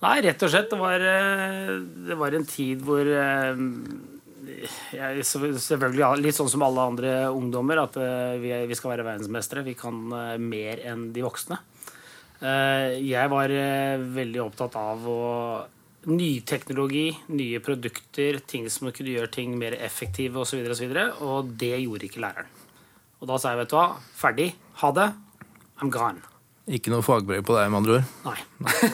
Nei, 0.00 0.20
rett 0.24 0.42
og 0.46 0.52
slett. 0.52 0.70
Det 0.70 0.78
var, 0.80 1.02
det 2.08 2.16
var 2.16 2.34
en 2.34 2.46
tid 2.48 2.80
hvor 2.86 3.04
jeg, 3.04 3.66
selvfølgelig 5.28 6.24
litt 6.24 6.38
sånn 6.38 6.48
som 6.48 6.64
alle 6.64 6.86
andre 6.88 7.10
ungdommer, 7.28 7.82
at 7.82 7.98
vi, 8.40 8.54
vi, 8.70 8.78
skal 8.78 8.94
være 8.94 9.04
verdensmestere. 9.10 9.66
Vi 9.66 9.76
kan 9.76 9.98
mer 10.40 10.80
enn 10.88 11.10
de 11.12 11.26
voksne. 11.26 11.60
Jeg 12.40 13.32
var 13.34 13.52
veldig 14.16 14.40
opptatt 14.46 14.78
av 14.80 15.04
å 15.04 15.20
ny 16.08 16.30
teknologi, 16.48 17.10
nye 17.34 17.60
produkter, 17.64 18.40
ting 18.48 18.70
som 18.72 18.88
kunne 18.94 19.12
gjøre 19.12 19.32
ting 19.34 19.58
mer 19.60 19.76
effektive 19.80 20.40
osv. 20.40 20.62
Og, 20.64 20.76
så 20.76 20.86
videre, 20.86 21.06
og, 21.12 21.20
så 21.20 21.36
og 21.36 21.54
det 21.60 21.76
gjorde 21.82 22.08
ikke 22.08 22.24
læreren. 22.24 22.56
Og 23.20 23.28
da 23.28 23.36
sa 23.36 23.52
jeg, 23.52 23.60
vet 23.60 23.72
du 23.72 23.76
hva, 23.76 23.86
ferdig, 24.16 24.50
ha 24.80 24.92
det, 24.96 25.10
I'm 25.80 25.92
gone. 25.92 26.24
Ikke 26.70 26.92
noe 26.92 27.02
fagbrev 27.02 27.42
på 27.44 27.56
deg, 27.56 27.70
med 27.72 27.80
andre 27.80 27.98
ord? 27.98 28.10
Nei. 28.28 28.36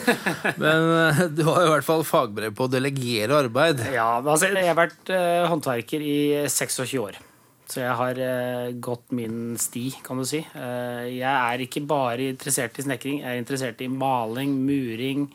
Men 0.63 0.91
eh, 0.95 1.23
du 1.35 1.43
har 1.45 1.65
i 1.65 1.71
hvert 1.71 1.85
fall 1.85 2.03
fagbrev 2.07 2.55
på 2.57 2.65
å 2.65 2.71
delegere 2.71 3.41
arbeid. 3.43 3.83
Ja, 3.93 4.17
altså, 4.17 4.49
Jeg 4.49 4.71
har 4.71 4.77
vært 4.79 5.11
uh, 5.13 5.45
håndverker 5.51 6.01
i 6.01 6.17
26 6.49 6.95
år. 7.03 7.19
Så 7.67 7.83
jeg 7.83 7.97
har 7.99 8.21
uh, 8.23 8.71
gått 8.81 9.11
min 9.15 9.57
sti, 9.59 9.89
kan 10.03 10.17
du 10.17 10.25
si. 10.25 10.41
Uh, 10.55 11.05
jeg 11.11 11.27
er 11.27 11.63
ikke 11.67 11.83
bare 11.87 12.31
interessert 12.31 12.79
i 12.79 12.87
snekring. 12.87 13.21
Jeg 13.21 13.35
er 13.35 13.43
interessert 13.43 13.83
i 13.83 13.91
maling, 13.91 14.57
muring, 14.65 15.27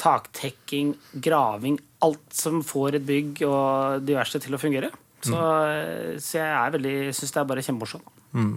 taktekking, 0.00 0.94
graving. 1.24 1.78
Alt 2.06 2.36
som 2.36 2.62
får 2.66 2.98
et 2.98 3.06
bygg 3.06 3.42
og 3.48 4.04
diverse 4.06 4.40
til 4.42 4.56
å 4.56 4.60
fungere. 4.60 4.92
Så, 5.24 5.34
mm. 5.34 6.18
så 6.22 6.38
jeg 6.38 6.50
er 6.50 6.74
veldig, 6.76 6.96
syns 7.16 7.32
det 7.34 7.40
er 7.40 7.48
bare 7.48 7.64
kjempemorsomt. 7.64 8.12
Mm. 8.36 8.52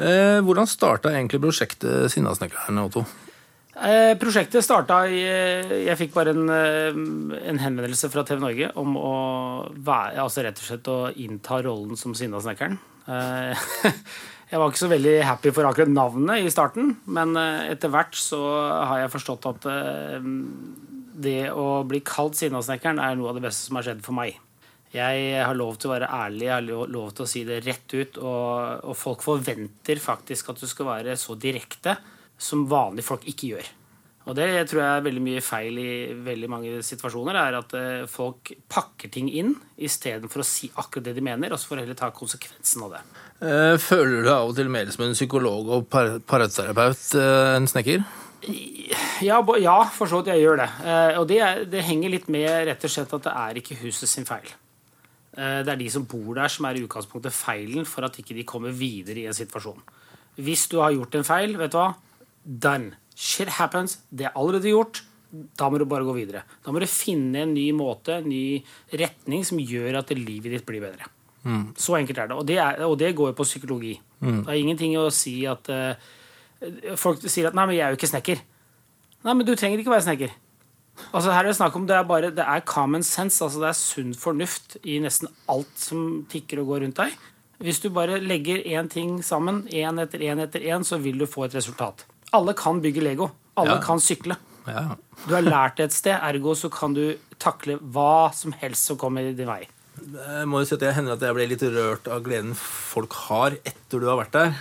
Eh, 0.00 0.38
hvordan 0.46 0.68
starta 0.70 1.10
egentlig 1.12 1.42
prosjektet 1.42 2.12
Sinnasnekkeren, 2.14 2.78
Otto? 2.84 3.04
Eh, 3.80 4.12
prosjektet 4.20 4.64
starta 4.66 5.06
i 5.08 5.20
Jeg 5.86 5.96
fikk 5.96 6.12
bare 6.12 6.34
en, 6.34 6.50
eh, 6.52 6.90
en, 7.48 7.60
henvendelse 7.62 8.10
fra 8.12 8.24
TV 8.28 8.40
Norge 8.42 8.70
om 8.76 8.96
å 8.98 9.14
være, 9.72 10.20
altså 10.20 10.44
rett 10.44 10.58
og 10.60 10.66
slett 10.66 10.90
å 10.92 10.98
innta 11.16 11.62
rollen 11.64 11.96
som 11.96 12.14
Sinnasnekkeren. 12.14 12.76
Eh, 13.08 13.70
jeg 14.50 14.58
var 14.58 14.70
ikke 14.70 14.82
så 14.82 14.90
veldig 14.90 15.14
happy 15.22 15.52
for 15.54 15.68
akkurat 15.68 15.92
navnet 15.94 16.42
i 16.42 16.50
starten, 16.50 16.94
men 17.06 17.36
eh, 17.38 17.70
etter 17.70 17.92
hvert 17.92 18.16
så 18.18 18.40
har 18.90 19.04
jeg 19.04 19.12
forstått 19.12 19.46
at 19.52 19.66
eh, 19.70 20.30
det 21.20 21.50
å 21.54 21.82
bli 21.86 22.00
kalt 22.06 22.38
Sinnasnekkeren 22.38 22.98
er 23.02 23.18
noe 23.18 23.30
av 23.30 23.38
det 23.38 23.44
beste 23.46 23.68
som 23.68 23.78
har 23.78 23.86
skjedd 23.86 24.02
for 24.02 24.16
meg. 24.18 24.40
Jeg 24.90 25.26
har 25.38 25.54
lov 25.54 25.76
til 25.78 25.90
å 25.90 25.92
være 25.92 26.08
ærlig, 26.10 26.48
jeg 26.48 26.54
har 26.56 26.90
lov 26.90 27.12
til 27.14 27.22
å 27.22 27.30
si 27.30 27.44
det 27.46 27.60
rett 27.62 27.92
ut. 27.94 28.16
Og, 28.18 28.88
og 28.90 28.96
folk 28.98 29.22
forventer 29.22 30.02
faktisk 30.02 30.50
at 30.50 30.58
du 30.58 30.66
skal 30.66 30.88
være 30.88 31.14
så 31.20 31.36
direkte 31.38 31.94
som 32.40 32.66
vanlige 32.66 33.06
folk 33.06 33.28
ikke 33.30 33.52
gjør. 33.52 33.68
Og 34.30 34.36
det 34.38 34.46
tror 34.70 34.78
jeg 34.78 34.94
er 34.94 35.02
veldig 35.02 35.22
mye 35.24 35.40
feil 35.42 35.78
i 35.82 35.92
veldig 36.22 36.48
mange 36.52 36.82
situasjoner. 36.86 37.34
er 37.34 37.56
At 37.58 37.72
eh, 37.74 38.06
folk 38.10 38.52
pakker 38.70 39.10
ting 39.10 39.26
inn 39.26 39.56
istedenfor 39.74 40.44
å 40.44 40.46
si 40.46 40.68
akkurat 40.78 41.08
det 41.08 41.16
de 41.16 41.24
mener, 41.26 41.50
og 41.50 41.58
så 41.58 41.70
får 41.70 41.80
de 41.80 41.84
heller 41.88 41.98
ta 41.98 42.12
konsekvensen 42.14 42.84
av 42.86 42.94
det. 42.94 43.00
Eh, 43.42 43.74
Føler 43.82 44.20
du 44.20 44.28
deg 44.28 44.34
av 44.36 44.52
og 44.52 44.54
til 44.54 44.70
mer 44.70 44.92
som 44.94 45.02
en 45.08 45.16
psykolog 45.16 45.72
og 45.74 45.88
par 45.90 46.20
parterapeut 46.30 47.02
eh, 47.18 47.56
enn 47.56 47.66
snekker? 47.70 48.06
Ja, 49.20 49.40
ja, 49.60 49.76
for 49.92 50.08
så 50.08 50.20
vidt 50.20 50.30
jeg 50.32 50.46
gjør 50.46 50.62
det. 50.62 50.68
Og 51.20 51.26
det, 51.28 51.40
det 51.74 51.82
henger 51.84 52.14
litt 52.14 52.30
med 52.32 52.48
rett 52.70 52.86
og 52.88 52.92
slett 52.94 53.10
at 53.12 53.26
det 53.26 53.34
er 53.36 53.58
ikke 53.60 53.76
huset 53.82 54.08
sin 54.08 54.24
feil. 54.24 54.46
Det 55.36 55.68
er 55.68 55.76
de 55.76 55.90
som 55.92 56.06
bor 56.08 56.30
der, 56.38 56.48
som 56.48 56.64
er 56.64 56.78
i 56.78 56.86
utgangspunktet 56.86 57.36
feilen 57.36 57.84
for 57.84 58.08
at 58.08 58.16
ikke 58.22 58.38
de 58.38 58.46
kommer 58.48 58.72
videre 58.72 59.20
i 59.20 59.26
en 59.28 59.36
situasjon. 59.36 59.84
Hvis 60.40 60.64
du 60.72 60.78
har 60.80 60.96
gjort 60.96 61.18
en 61.20 61.28
feil, 61.28 61.52
vet 61.60 61.74
du 61.74 61.78
hva? 61.82 61.90
Done. 62.40 62.96
Shit 63.20 63.52
happens. 63.58 63.98
Det 64.08 64.28
er 64.28 64.36
allerede 64.38 64.72
gjort. 64.72 65.02
Da 65.30 65.68
må 65.70 65.78
du 65.78 65.86
bare 65.86 66.06
gå 66.06 66.14
videre. 66.16 66.42
Da 66.64 66.72
må 66.72 66.80
du 66.82 66.88
finne 66.90 67.44
en 67.44 67.52
ny 67.54 67.68
måte, 67.76 68.18
en 68.18 68.30
ny 68.30 68.60
retning 68.98 69.44
som 69.46 69.60
gjør 69.60 70.00
at 70.00 70.14
livet 70.16 70.56
ditt 70.56 70.66
blir 70.66 70.82
bedre. 70.82 71.06
Mm. 71.44 71.70
Så 71.78 71.96
enkelt 71.96 72.18
er 72.18 72.30
det. 72.30 72.38
Og 72.40 72.46
det, 72.48 72.58
er, 72.60 72.80
og 72.86 72.96
det 73.00 73.14
går 73.16 73.30
jo 73.30 73.38
på 73.38 73.46
psykologi. 73.46 73.94
Mm. 74.20 74.42
Det 74.44 74.52
er 74.52 74.60
ingenting 74.60 74.96
å 75.00 75.08
si 75.14 75.42
at 75.48 75.70
uh, 75.72 75.92
Folk 77.00 77.22
sier 77.24 77.48
at 77.48 77.54
'nei, 77.56 77.64
men 77.70 77.76
jeg 77.78 77.86
er 77.86 77.94
jo 77.94 77.96
ikke 77.96 78.10
snekker'. 78.10 78.40
Nei, 79.24 79.32
men 79.32 79.46
du 79.48 79.54
trenger 79.56 79.80
ikke 79.80 79.94
være 79.94 80.04
snekker. 80.04 80.34
Altså 81.16 81.32
her 81.32 81.46
er 81.46 81.48
Det 81.48 81.56
snakk 81.56 81.76
om 81.76 81.86
det 81.88 81.96
er 81.96 82.04
bare, 82.04 82.30
det 82.36 82.44
er 82.44 82.66
common 82.68 83.02
sense, 83.02 83.40
altså 83.44 83.62
det 83.62 83.70
er 83.70 83.78
sunn 83.78 84.12
fornuft 84.12 84.76
i 84.84 84.98
nesten 85.00 85.30
alt 85.48 85.72
som 85.80 86.26
tikker 86.28 86.60
og 86.60 86.74
går 86.74 86.84
rundt 86.84 87.00
deg. 87.00 87.16
Hvis 87.60 87.80
du 87.80 87.88
bare 87.92 88.20
legger 88.20 88.60
én 88.64 88.88
ting 88.92 89.22
sammen, 89.24 89.66
én 89.68 90.00
etter 90.00 90.20
én 90.20 90.40
etter 90.40 90.60
én, 90.60 90.84
så 90.84 91.00
vil 91.00 91.16
du 91.20 91.26
få 91.28 91.46
et 91.46 91.56
resultat. 91.56 92.04
Alle 92.32 92.54
kan 92.54 92.80
bygge 92.80 93.02
Lego. 93.02 93.30
Alle 93.56 93.76
Ja. 93.76 93.80
kan 93.82 93.98
sykle. 93.98 94.36
Ja. 94.66 94.96
Du 95.26 95.34
har 95.34 95.42
lært 95.42 95.76
det 95.76 95.84
et 95.84 95.92
sted, 95.92 96.14
ergo 96.22 96.54
så 96.54 96.70
kan 96.70 96.94
du 96.94 97.16
takle 97.38 97.78
hva 97.80 98.32
som 98.34 98.52
helst 98.52 98.84
som 98.86 98.96
kommer 98.96 99.22
i 99.28 99.32
din 99.34 99.46
vei. 99.48 99.66
Jeg 100.00 100.46
må 100.48 100.60
jo 100.60 100.64
si 100.64 100.74
at 100.76 100.80
jeg 100.80 100.94
hender 100.94 101.12
at 101.12 101.20
jeg 101.20 101.34
ble 101.34 101.46
litt 101.48 101.60
rørt 101.62 102.06
av 102.08 102.22
gleden 102.22 102.54
folk 102.54 103.12
har 103.28 103.50
etter 103.64 104.00
du 104.00 104.06
har 104.06 104.16
vært 104.24 104.32
der. 104.32 104.54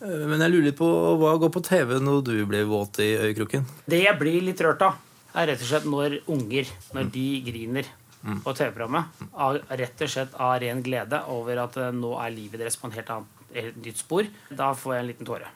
Men 0.00 0.40
jeg 0.40 0.50
lurer 0.50 0.64
litt 0.70 0.78
på 0.78 0.88
hva 1.20 1.34
går 1.38 1.50
på 1.52 1.62
TV 1.62 1.98
når 2.00 2.24
du 2.24 2.46
blir 2.46 2.64
våt 2.64 2.98
i 3.04 3.10
øyekroken? 3.20 3.66
Det 3.86 4.02
jeg 4.02 4.18
blir 4.18 4.40
litt 4.42 4.58
rørt 4.64 4.80
av, 4.82 4.94
er 5.36 5.46
rett 5.52 5.60
og 5.60 5.68
slett 5.68 5.84
når 5.84 6.20
unger 6.26 6.66
når 6.94 7.10
de 7.12 7.26
griner 7.44 7.84
Mm. 8.22 8.42
på 8.44 8.52
TV-programmet. 8.52 9.04
Rett 9.70 10.02
og 10.04 10.08
slett 10.12 10.34
av 10.38 10.60
ren 10.60 10.82
glede 10.82 11.22
over 11.32 11.56
at 11.62 11.76
eh, 11.78 11.90
nå 11.90 12.10
er 12.20 12.30
livet 12.34 12.60
deres 12.60 12.76
på 12.76 12.84
en 12.84 12.92
helt 12.92 13.08
annet 13.08 13.54
helt 13.54 13.76
nytt 13.82 13.96
spor. 13.96 14.26
Da 14.50 14.74
får 14.74 14.92
jeg 14.94 15.00
en 15.00 15.06
liten 15.08 15.26
tåre. 15.26 15.46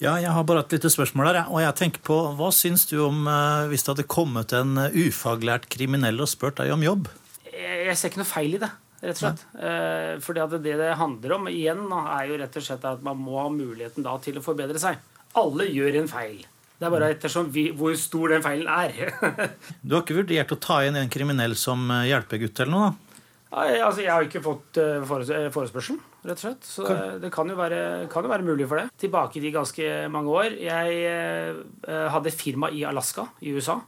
Ja, 0.00 0.14
jeg 0.16 0.32
har 0.32 0.44
bare 0.48 0.62
et 0.64 0.72
lite 0.72 0.88
spørsmål 0.88 1.28
der. 1.28 1.48
Og 1.52 1.60
jeg 1.60 1.76
tenker 1.76 2.00
på, 2.04 2.16
Hva 2.38 2.48
syns 2.56 2.86
du 2.88 2.96
om 3.04 3.26
eh, 3.28 3.66
hvis 3.68 3.84
det 3.84 3.92
hadde 3.92 4.08
kommet 4.08 4.54
en 4.56 4.78
eh, 4.80 4.94
ufaglært 4.96 5.66
kriminell 5.72 6.22
og 6.24 6.30
spurt 6.30 6.56
deg 6.56 6.72
om 6.72 6.84
jobb? 6.84 7.10
Jeg, 7.52 7.96
ser 7.98 8.08
ikke 8.08 8.22
noe 8.22 8.30
feil 8.30 8.56
i 8.56 8.60
det, 8.62 8.70
rett 9.02 9.18
og 9.18 9.20
slett. 9.20 9.42
Eh, 9.60 10.14
fordi 10.24 10.40
at 10.46 10.54
det 10.64 10.78
det 10.80 10.94
handler 10.96 11.34
om 11.36 11.50
igjen, 11.52 11.84
er 12.00 12.30
jo 12.30 12.40
rett 12.40 12.56
og 12.56 12.64
slett 12.64 12.86
at 12.88 13.04
man 13.04 13.20
må 13.20 13.36
ha 13.42 13.50
muligheten 13.52 14.06
da 14.06 14.16
til 14.24 14.40
å 14.40 14.44
forbedre 14.44 14.80
seg. 14.80 14.96
Alle 15.36 15.68
gjør 15.68 16.00
en 16.00 16.10
feil. 16.10 16.40
Det 16.80 16.88
er 16.88 16.94
bare 16.96 17.12
ettersom 17.12 17.52
vi, 17.52 17.66
hvor 17.76 17.92
stor 18.00 18.32
den 18.32 18.46
feilen 18.46 18.72
er. 18.72 19.12
Du 19.84 19.98
har 19.98 20.00
ikke 20.00 20.22
vurdert 20.22 20.56
å 20.56 20.62
ta 20.64 20.80
inn 20.86 20.96
en 20.96 21.12
kriminell 21.12 21.52
som 21.60 21.84
hjelpegutt 22.08 22.64
eller 22.64 22.72
noe? 22.72 22.88
da? 22.88 23.09
Nei, 23.50 23.80
altså, 23.82 24.02
jeg 24.04 24.12
har 24.14 24.22
ikke 24.28 24.42
fått 24.44 24.78
forespørselen, 24.78 25.50
forespørsel, 25.54 25.96
rett 26.22 26.36
og 26.38 26.42
slett. 26.44 26.66
Så 26.70 26.84
det, 27.22 27.30
kan, 27.34 27.48
jo 27.50 27.56
være, 27.58 27.80
kan 28.12 28.22
jo 28.22 28.30
være 28.30 28.46
mulig 28.46 28.68
for 28.70 28.78
det. 28.78 28.90
Tilbake 29.02 29.40
i 29.40 29.42
de 29.42 29.50
ganske 29.56 29.88
mange 30.14 30.30
år. 30.30 30.54
Jeg 30.62 31.00
eh, 31.10 32.04
hadde 32.14 32.30
firma 32.30 32.70
i 32.70 32.84
Alaska 32.86 33.24
i 33.42 33.50
USA. 33.56 33.80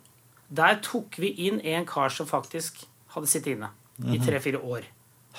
Der 0.52 0.80
tok 0.82 1.14
vi 1.22 1.30
inn 1.46 1.60
en 1.62 1.86
kar 1.86 2.10
som 2.10 2.26
faktisk 2.26 2.82
hadde 3.14 3.30
sittet 3.30 3.54
inne 3.54 3.70
i 4.02 4.16
Mhm. 4.18 4.26
tre-fire 4.26 4.58
år. 4.66 4.82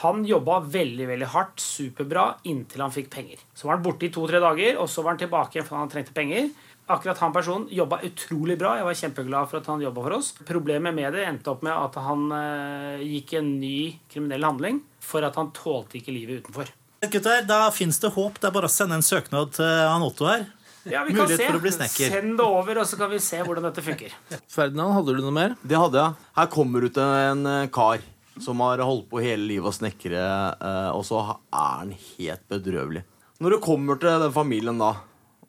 Han 0.02 0.24
jobba 0.26 0.62
veldig 0.74 1.06
veldig 1.06 1.28
hardt, 1.36 1.60
superbra, 1.62 2.38
inntil 2.50 2.82
han 2.82 2.92
fikk 2.96 3.12
penger. 3.14 3.38
Så 3.54 3.68
var 3.68 3.76
han 3.76 3.84
borte 3.86 4.08
i 4.08 4.10
to-tre 4.10 4.40
dager, 4.42 4.80
og 4.80 4.88
så 4.90 5.04
var 5.04 5.14
han 5.14 5.20
tilbake 5.22 5.54
igjen 5.60 5.68
fordi 5.68 5.82
han 5.84 5.90
trengte 5.92 6.16
penger. 6.16 6.50
Akkurat 6.92 7.18
han 7.24 7.32
personen 7.32 7.68
jobba 7.72 8.02
utrolig 8.04 8.58
bra. 8.60 8.74
Jeg 8.76 8.86
var 8.90 8.98
kjempeglad 9.00 9.50
for 9.50 9.62
at 9.62 9.68
han 9.72 9.84
jobba 9.86 10.02
for 10.04 10.16
oss. 10.18 10.34
Problemet 10.44 10.96
med 10.98 11.14
det 11.16 11.24
endte 11.30 11.52
opp 11.54 11.62
med 11.64 11.72
at 11.72 11.96
han 12.04 12.26
eh, 12.36 13.04
gikk 13.08 13.38
en 13.40 13.54
ny 13.62 13.78
kriminell 14.12 14.44
handling 14.44 14.82
for 15.04 15.24
at 15.24 15.38
han 15.40 15.54
tålte 15.56 16.00
ikke 16.02 16.12
livet 16.16 16.44
utenfor. 16.44 16.74
Gutter, 17.04 17.42
Da 17.48 17.62
fins 17.76 18.00
det 18.04 18.12
håp. 18.16 18.40
Det 18.40 18.50
er 18.50 18.56
bare 18.56 18.68
å 18.68 18.72
sende 18.72 19.00
en 19.00 19.06
søknad 19.06 19.56
til 19.56 19.68
han 19.68 20.04
Otto 20.04 20.28
her. 20.28 20.46
Ja, 20.84 21.06
vi 21.08 21.14
kan 21.16 21.24
Mulighet 21.24 21.40
se. 21.40 21.48
for 21.48 21.60
å 21.60 21.64
bli 21.64 21.72
snekker. 21.72 22.10
Send 22.12 22.34
det 22.40 22.44
over, 22.44 22.80
og 22.82 22.88
så 22.90 22.98
kan 23.00 23.12
vi 23.12 23.20
se 23.24 23.40
hvordan 23.40 23.64
dette 23.70 23.84
funker. 23.86 24.16
Ferdinand, 24.56 24.92
hadde 24.98 25.16
du 25.16 25.22
noe 25.24 25.36
mer? 25.36 25.56
Det 25.64 25.80
hadde 25.80 26.02
jeg. 26.02 26.28
Her 26.36 26.50
kommer 26.52 26.84
ut 26.84 27.00
en 27.00 27.46
eh, 27.48 27.70
kar 27.72 28.04
som 28.44 28.60
har 28.66 28.82
holdt 28.84 29.08
på 29.12 29.22
hele 29.24 29.46
livet 29.48 29.70
å 29.70 29.76
snekre, 29.76 30.20
eh, 30.60 30.90
og 30.92 31.04
så 31.08 31.22
er 31.24 31.40
han 31.54 31.96
helt 32.18 32.44
bedrøvelig. 32.52 33.06
Når 33.44 33.56
du 33.56 33.60
kommer 33.64 34.00
til 34.02 34.20
den 34.26 34.34
familien 34.36 34.80
da, 34.82 34.92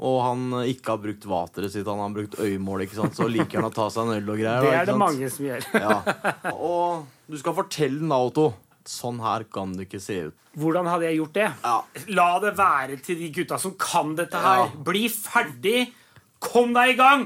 og 0.04 0.18
han 0.20 0.42
ikke 0.68 0.92
har 0.92 1.00
brukt 1.00 1.24
vateret 1.28 1.72
sitt, 1.72 1.88
han 1.88 2.02
har 2.02 2.12
brukt 2.12 2.36
øyemål, 2.36 2.84
ikke 2.84 2.98
sant, 2.98 3.16
så 3.16 3.28
liker 3.30 3.62
han 3.62 3.70
å 3.70 3.74
ta 3.74 3.86
seg 3.92 4.04
en 4.04 4.18
øl 4.18 4.34
og 4.34 4.40
greier. 4.42 4.66
Det 4.66 4.74
er 4.76 4.90
det 4.90 4.96
mange 5.00 5.30
som 5.32 5.46
gjør. 5.46 5.66
Ja. 5.80 5.96
Og 6.52 7.06
du 7.30 7.38
skal 7.40 7.56
fortelle 7.56 8.02
den 8.02 8.12
da, 8.12 8.20
Otto. 8.20 8.50
Sånn 8.84 9.22
her 9.24 9.46
kan 9.48 9.72
det 9.72 9.86
ikke 9.86 10.02
se 10.04 10.18
ut. 10.26 10.40
Hvordan 10.60 10.90
hadde 10.92 11.08
jeg 11.08 11.16
gjort 11.22 11.38
det? 11.38 11.46
La 12.18 12.26
det 12.42 12.52
være 12.58 12.98
til 13.02 13.16
de 13.22 13.30
gutta 13.32 13.56
som 13.62 13.72
kan 13.80 14.12
dette 14.18 14.42
her. 14.44 14.74
Bli 14.84 15.06
ferdig! 15.08 15.86
Kom 16.44 16.76
deg 16.76 16.92
i 16.92 16.98
gang! 16.98 17.24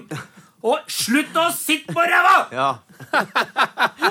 Og 0.63 0.87
slutt 0.91 1.35
å 1.39 1.49
sitte 1.55 1.95
på 1.95 2.05
ræva! 2.07 2.37
Ja. 2.55 2.69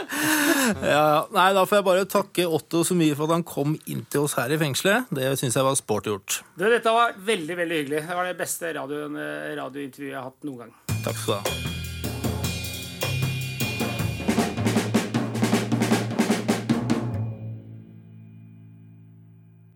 Ja. 0.84 1.28
Nei, 1.32 1.48
Da 1.56 1.64
får 1.68 1.78
jeg 1.80 1.86
bare 1.88 2.08
takke 2.10 2.46
Otto 2.58 2.82
så 2.88 2.96
mye 2.98 3.16
for 3.16 3.30
at 3.30 3.38
han 3.38 3.46
kom 3.48 3.78
inn 3.88 4.04
til 4.12 4.26
oss 4.26 4.36
her 4.40 4.52
i 4.52 4.60
fengselet. 4.60 5.08
Det 5.16 5.32
syns 5.40 5.56
jeg 5.56 5.68
var 5.68 5.78
sporty 5.80 6.12
gjort. 6.12 6.42
Det, 6.60 6.72
dette 6.76 6.94
var 6.94 7.16
veldig 7.30 7.58
veldig 7.62 7.80
hyggelig. 7.82 8.04
Det 8.10 8.20
var 8.20 8.28
det 8.28 8.38
beste 8.42 8.74
radioen, 8.76 9.18
radiointervjuet 9.62 10.12
jeg 10.12 10.20
har 10.20 10.28
hatt 10.30 10.48
noen 10.50 10.66
gang. 10.66 10.78
Takk 11.06 11.24
skal 11.24 11.38
du 11.38 11.40
ha. 11.40 11.76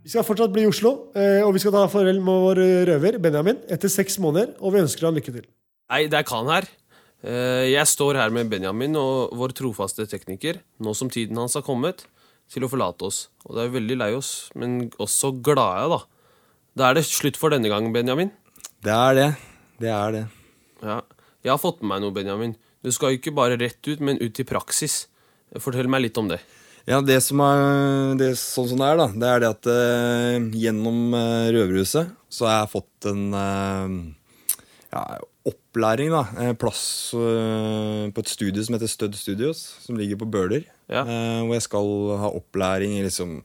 Vi 0.01 0.09
skal 0.09 0.25
fortsatt 0.27 0.51
bli 0.51 0.65
i 0.65 0.67
Oslo, 0.67 0.89
eh, 1.15 1.39
og 1.45 1.53
vi 1.55 1.61
skal 1.63 1.71
ta 1.75 1.85
farvel 1.91 2.17
med 2.19 2.45
vår 2.45 2.59
røver 2.89 3.15
Benjamin 3.21 3.61
etter 3.71 3.91
seks 3.91 4.17
måneder. 4.19 4.57
Og 4.59 4.73
vi 4.73 4.81
ønsker 4.83 5.07
han 5.07 5.15
lykke 5.15 5.33
til. 5.37 5.45
Nei, 5.91 6.07
det 6.11 6.19
er 6.19 6.27
Khan 6.27 6.49
her. 6.51 6.67
Eh, 7.23 7.69
Jeg 7.71 7.85
står 7.87 8.17
her 8.17 8.33
med 8.33 8.49
Benjamin 8.49 8.95
og 8.97 9.35
vår 9.37 9.53
trofaste 9.57 10.07
tekniker, 10.09 10.61
nå 10.81 10.93
som 10.97 11.09
tiden 11.09 11.37
hans 11.37 11.53
har 11.57 11.65
kommet, 11.65 12.05
til 12.51 12.65
å 12.65 12.69
forlate 12.71 13.05
oss. 13.07 13.29
Og 13.45 13.55
det 13.55 13.63
er 13.65 13.75
veldig 13.77 13.97
lei 14.01 14.11
oss, 14.17 14.49
men 14.55 14.89
også 14.99 15.31
glade, 15.43 15.87
da. 15.93 16.01
Da 16.75 16.89
er 16.89 16.97
det 16.97 17.05
slutt 17.07 17.37
for 17.39 17.53
denne 17.53 17.69
gang, 17.71 17.91
Benjamin. 17.93 18.31
Det 18.81 18.91
er 18.95 19.15
det. 19.15 19.29
Det 19.81 19.91
er 19.91 20.11
det. 20.15 20.25
Ja. 20.81 21.01
Jeg 21.41 21.53
har 21.53 21.61
fått 21.61 21.81
med 21.81 21.93
meg 21.93 22.03
noe, 22.03 22.15
Benjamin. 22.15 22.55
Du 22.81 22.91
skal 22.93 23.15
ikke 23.17 23.33
bare 23.33 23.57
rett 23.59 23.81
ut, 23.87 24.01
men 24.01 24.19
ut 24.21 24.39
i 24.41 24.47
praksis. 24.47 25.05
Fortell 25.61 25.89
meg 25.91 26.05
litt 26.05 26.17
om 26.17 26.29
det. 26.31 26.39
Ja, 26.89 26.97
det 27.05 27.19
som 27.21 27.41
er 27.45 28.15
det, 28.17 28.31
sånn 28.41 28.71
som 28.71 28.79
det 28.81 28.87
er, 28.89 28.97
da, 28.97 29.07
det 29.13 29.27
er 29.29 29.43
det 29.43 29.49
at 29.53 29.67
eh, 29.69 30.47
gjennom 30.63 31.13
eh, 31.13 31.51
Røverhuset 31.53 32.09
så 32.31 32.47
har 32.47 32.55
jeg 32.63 32.71
fått 32.71 33.07
en 33.11 33.21
eh, 33.37 33.93
ja, 34.95 35.03
opplæring, 35.71 36.11
da. 36.11 36.53
Plass 36.59 37.13
eh, 37.15 38.11
på 38.11 38.23
et 38.23 38.29
studio 38.31 38.63
som 38.63 38.75
heter 38.75 38.91
Stud 38.91 39.15
Studios, 39.15 39.63
som 39.79 39.95
ligger 39.95 40.19
på 40.19 40.27
Bøler. 40.27 40.65
Ja. 40.91 41.05
Eh, 41.05 41.41
hvor 41.45 41.55
jeg 41.55 41.63
skal 41.63 41.91
ha 42.19 42.31
opplæring 42.35 42.97
i 42.99 43.05
liksom 43.05 43.39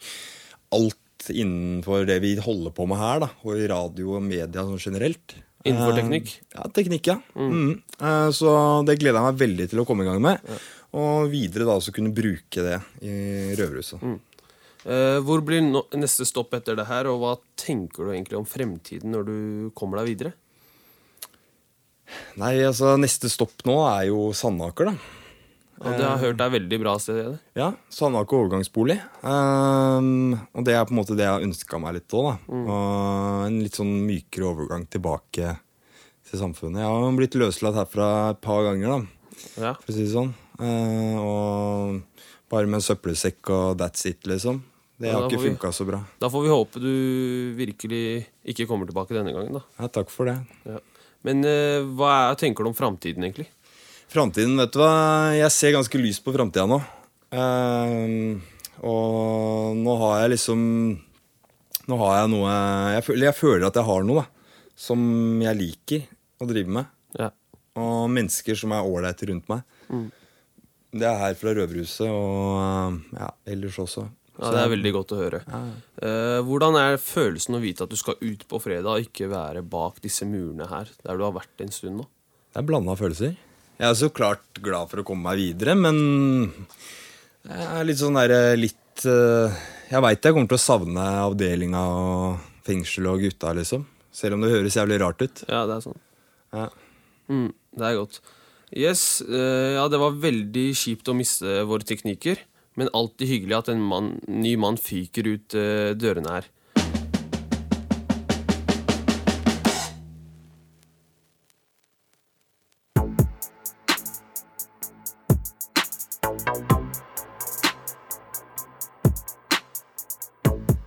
alt 0.75 1.31
innenfor 1.31 2.07
det 2.07 2.21
vi 2.23 2.37
holder 2.43 2.75
på 2.75 2.87
med 2.91 2.99
her, 2.99 3.23
da. 3.23 3.31
Og 3.47 3.59
i 3.59 3.69
radio 3.71 4.17
og 4.19 4.27
media 4.27 4.67
sånn 4.67 4.83
generelt. 4.83 5.37
Innenfor 5.67 5.95
Eh, 5.95 6.01
teknikk? 6.03 6.33
Ja, 6.55 6.67
teknikk, 6.71 7.07
ja. 7.07 7.21
Mm. 7.35 7.51
Mm. 7.51 7.83
Eh, 8.01 8.31
så 8.35 8.51
det 8.87 8.99
gleder 8.99 9.21
jeg 9.23 9.27
meg 9.31 9.41
veldig 9.43 9.69
til 9.71 9.83
å 9.83 9.87
komme 9.87 10.03
i 10.03 10.11
gang 10.11 10.23
med. 10.23 10.41
Og 10.97 11.31
videre 11.31 11.67
da 11.67 11.77
også 11.79 11.95
kunne 11.95 12.15
bruke 12.15 12.63
det 12.63 12.81
i 13.03 13.55
Røverhuset. 13.59 14.03
Eh, 14.87 15.19
hvor 15.27 15.43
blir 15.43 15.63
neste 15.99 16.27
stopp 16.27 16.55
etter 16.55 16.77
det 16.79 16.87
her, 16.87 17.09
og 17.11 17.19
hva 17.23 17.33
tenker 17.59 18.07
du 18.07 18.13
egentlig 18.15 18.39
om 18.39 18.47
fremtiden 18.47 19.11
når 19.15 19.27
du 19.27 19.39
kommer 19.75 19.99
deg 20.03 20.13
videre? 20.15 20.33
Nei, 22.41 22.55
altså 22.65 22.95
neste 23.01 23.31
stopp 23.33 23.65
nå 23.69 23.81
er 23.89 24.09
jo 24.11 24.31
Sandaker, 24.37 24.93
da. 24.93 25.13
Og 25.77 25.93
det 25.93 26.07
har 26.07 26.21
hørt 26.23 26.41
er 26.41 26.53
veldig 26.55 26.79
bra 26.81 26.95
sted. 27.03 27.19
det. 27.21 27.41
Ja, 27.59 27.69
Sandaker 27.93 28.39
overgangsbolig. 28.39 28.97
Um, 29.21 30.39
og 30.57 30.65
det 30.65 30.73
er 30.73 30.87
på 30.89 30.95
en 30.95 31.01
måte 31.03 31.17
det 31.19 31.27
jeg 31.27 31.35
har 31.35 31.45
ønska 31.45 31.81
meg 31.83 31.99
litt 31.99 32.17
òg, 32.17 32.31
da. 32.31 32.35
Mm. 32.49 32.71
En 33.51 33.59
litt 33.61 33.77
sånn 33.77 33.93
mykere 34.09 34.49
overgang 34.55 34.87
tilbake 34.89 35.53
til 36.27 36.41
samfunnet. 36.41 36.81
Jeg 36.81 36.95
har 36.95 37.21
blitt 37.21 37.37
løslatt 37.37 37.77
herfra 37.77 38.09
et 38.33 38.41
par 38.45 38.65
ganger, 38.71 38.95
da. 38.95 39.37
Ja. 39.61 39.75
For 39.83 39.93
å 39.93 39.97
si 39.99 40.07
det 40.07 40.15
sånn. 40.15 40.33
Uh, 40.57 41.17
og 41.21 42.23
Bare 42.47 42.69
med 42.71 42.79
en 42.79 42.85
søppelsekk 42.87 43.51
og 43.51 43.79
that's 43.81 44.07
it, 44.07 44.23
liksom. 44.31 44.61
Det 44.97 45.11
har 45.11 45.25
ja, 45.25 45.29
ikke 45.29 45.43
funka 45.43 45.73
så 45.75 45.85
bra. 45.85 45.99
Da 46.23 46.29
får 46.33 46.45
vi 46.45 46.53
håpe 46.53 46.81
du 46.81 46.93
virkelig 47.59 48.05
ikke 48.49 48.69
kommer 48.71 48.89
tilbake 48.89 49.17
denne 49.17 49.35
gangen, 49.35 49.59
da. 49.59 49.65
Ja, 49.81 49.89
takk 49.93 50.13
for 50.15 50.31
det. 50.31 50.39
Ja. 50.65 50.79
Men 51.27 51.43
eh, 51.47 51.83
hva 51.99 52.13
er, 52.31 52.39
tenker 52.41 52.65
du 52.65 52.71
om 52.71 52.77
framtiden, 52.77 53.25
egentlig? 53.27 53.49
Framtiden, 54.13 54.55
vet 54.61 54.75
du 54.75 54.81
hva. 54.81 54.93
Jeg 55.35 55.51
ser 55.55 55.75
ganske 55.75 56.01
lyst 56.01 56.23
på 56.25 56.35
framtida 56.35 56.69
nå. 56.71 56.79
Uh, 57.35 58.39
og 58.87 59.75
nå 59.81 59.95
har 59.99 60.21
jeg 60.21 60.37
liksom 60.37 60.61
Nå 61.91 61.97
har 61.99 62.13
jeg 62.21 62.29
noe 62.31 62.53
jeg 62.95 63.03
føler, 63.07 63.25
jeg 63.27 63.37
føler 63.39 63.65
at 63.67 63.79
jeg 63.79 63.87
har 63.89 64.05
noe 64.07 64.23
da, 64.23 64.53
som 64.79 65.01
jeg 65.43 65.59
liker 65.59 66.07
å 66.43 66.49
drive 66.51 66.73
med. 66.79 66.89
Ja. 67.19 67.29
Og 67.79 68.09
mennesker 68.11 68.59
som 68.59 68.75
er 68.75 68.87
ålreite 68.87 69.29
rundt 69.31 69.47
meg. 69.51 69.63
Mm. 69.91 70.09
Det 70.97 71.07
er 71.07 71.21
her 71.21 71.37
fra 71.39 71.55
Røverhuset 71.55 72.09
og 72.09 72.99
ja, 73.15 73.31
ellers 73.47 73.79
også. 73.83 74.07
Ja, 74.37 74.51
Det 74.53 74.61
er 74.61 74.69
veldig 74.75 74.93
godt 74.93 75.13
å 75.17 75.21
høre. 75.21 75.43
Ja, 75.49 75.63
Eh, 76.07 76.41
hvordan 76.45 76.77
er 76.77 76.99
følelsen 77.01 77.57
å 77.57 77.61
vite 77.63 77.85
at 77.87 77.91
du 77.91 77.97
skal 77.97 78.19
ut 78.21 78.43
på 78.49 78.59
fredag 78.61 78.85
og 78.99 79.01
ikke 79.07 79.31
være 79.31 79.63
bak 79.65 79.97
disse 80.05 80.27
murene 80.29 80.67
her, 80.69 80.91
der 81.07 81.17
du 81.17 81.25
har 81.25 81.33
vært 81.33 81.63
en 81.65 81.73
stund 81.73 81.97
nå? 82.03 82.05
Det 82.53 82.61
er 82.61 82.67
blanda 82.69 82.93
følelser. 82.99 83.33
Jeg 83.81 83.89
er 83.89 83.95
så 83.97 84.11
klart 84.13 84.61
glad 84.61 84.91
for 84.91 85.01
å 85.01 85.05
komme 85.09 85.25
meg 85.25 85.41
videre, 85.41 85.75
men 85.75 86.53
jeg 87.49 87.67
er 87.81 87.85
litt 87.89 88.01
sånn 88.01 88.17
derre 88.19 88.57
litt 88.59 89.05
eh, 89.09 89.57
Jeg 89.91 90.03
veit 90.03 90.25
jeg 90.25 90.35
kommer 90.35 90.51
til 90.51 90.59
å 90.59 90.65
savne 90.67 91.03
avdelinga 91.23 91.83
og 91.95 92.41
fengselet 92.67 93.13
og 93.13 93.21
gutta, 93.23 93.53
liksom. 93.55 93.85
Selv 94.11 94.35
om 94.35 94.43
det 94.43 94.51
høres 94.51 94.75
jævlig 94.77 94.99
rart 95.01 95.21
ut. 95.23 95.45
Ja, 95.49 95.65
det 95.69 95.77
er 95.77 95.85
sånn. 95.85 96.01
Ja. 96.57 96.65
Mm, 97.31 97.53
det 97.79 97.87
er 97.87 97.99
godt. 98.01 98.21
Yes, 98.75 99.21
eh, 99.23 99.77
ja, 99.77 99.85
det 99.89 100.01
var 100.03 100.17
veldig 100.19 100.67
kjipt 100.75 101.07
å 101.09 101.15
miste 101.15 101.61
våre 101.71 101.87
teknikker, 101.87 102.41
men 102.77 102.93
alltid 102.93 103.33
hyggelig 103.33 103.59
at 103.59 103.73
en 103.73 103.83
mann, 103.83 104.13
ny 104.29 104.55
mann 104.61 104.77
fyker 104.81 105.33
ut 105.33 105.57
eh, 105.57 105.97
dørene 105.97 106.37
her. 106.37 106.53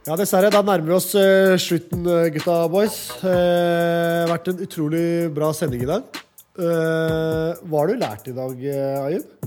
Ja, 0.09 0.15
dessverre. 0.17 0.49
Da 0.49 0.63
nærmer 0.65 0.87
vi 0.87 0.93
oss 0.95 1.11
uh, 1.13 1.53
slutten, 1.61 2.01
eh, 2.09 2.31
gutta 2.33 2.63
boys. 2.71 2.97
Det 3.21 3.29
Uh, 3.29 4.25
vært 4.29 4.47
en 4.49 4.63
utrolig 4.65 5.03
bra 5.35 5.51
sending 5.53 5.83
i 5.85 5.89
dag. 5.89 6.19
Uh, 6.57 7.53
hva 7.61 7.83
har 7.83 7.91
du 7.91 7.99
lært 8.01 8.31
i 8.31 8.33
dag, 8.33 8.63
Ayub? 9.05 9.38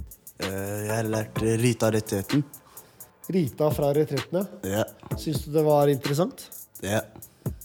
Eh, 0.48 0.80
jeg 0.86 0.94
har 0.94 1.10
lært 1.10 1.42
Rita-rettigheten. 1.62 2.44
Rita 3.32 3.68
fra 3.72 3.92
Retrettene. 3.94 4.42
Ja. 4.66 4.84
Syns 5.16 5.44
du 5.46 5.52
det 5.54 5.62
var 5.66 5.90
interessant? 5.92 6.48
Ja. 6.82 7.00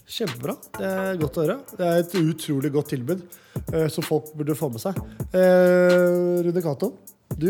Kjempebra. 0.08 0.56
Det 0.78 0.88
er 0.88 1.20
godt 1.20 1.40
å 1.40 1.44
høre. 1.44 1.58
Det 1.74 1.88
er 1.88 2.04
et 2.04 2.14
utrolig 2.22 2.72
godt 2.72 2.94
tilbud 2.94 3.26
eh, 3.74 3.88
som 3.92 4.06
folk 4.06 4.30
burde 4.38 4.56
få 4.56 4.70
med 4.72 4.84
seg. 4.84 5.00
Uh, 5.34 6.40
Rune 6.46 6.64
Cato, 6.64 6.94
du? 7.36 7.50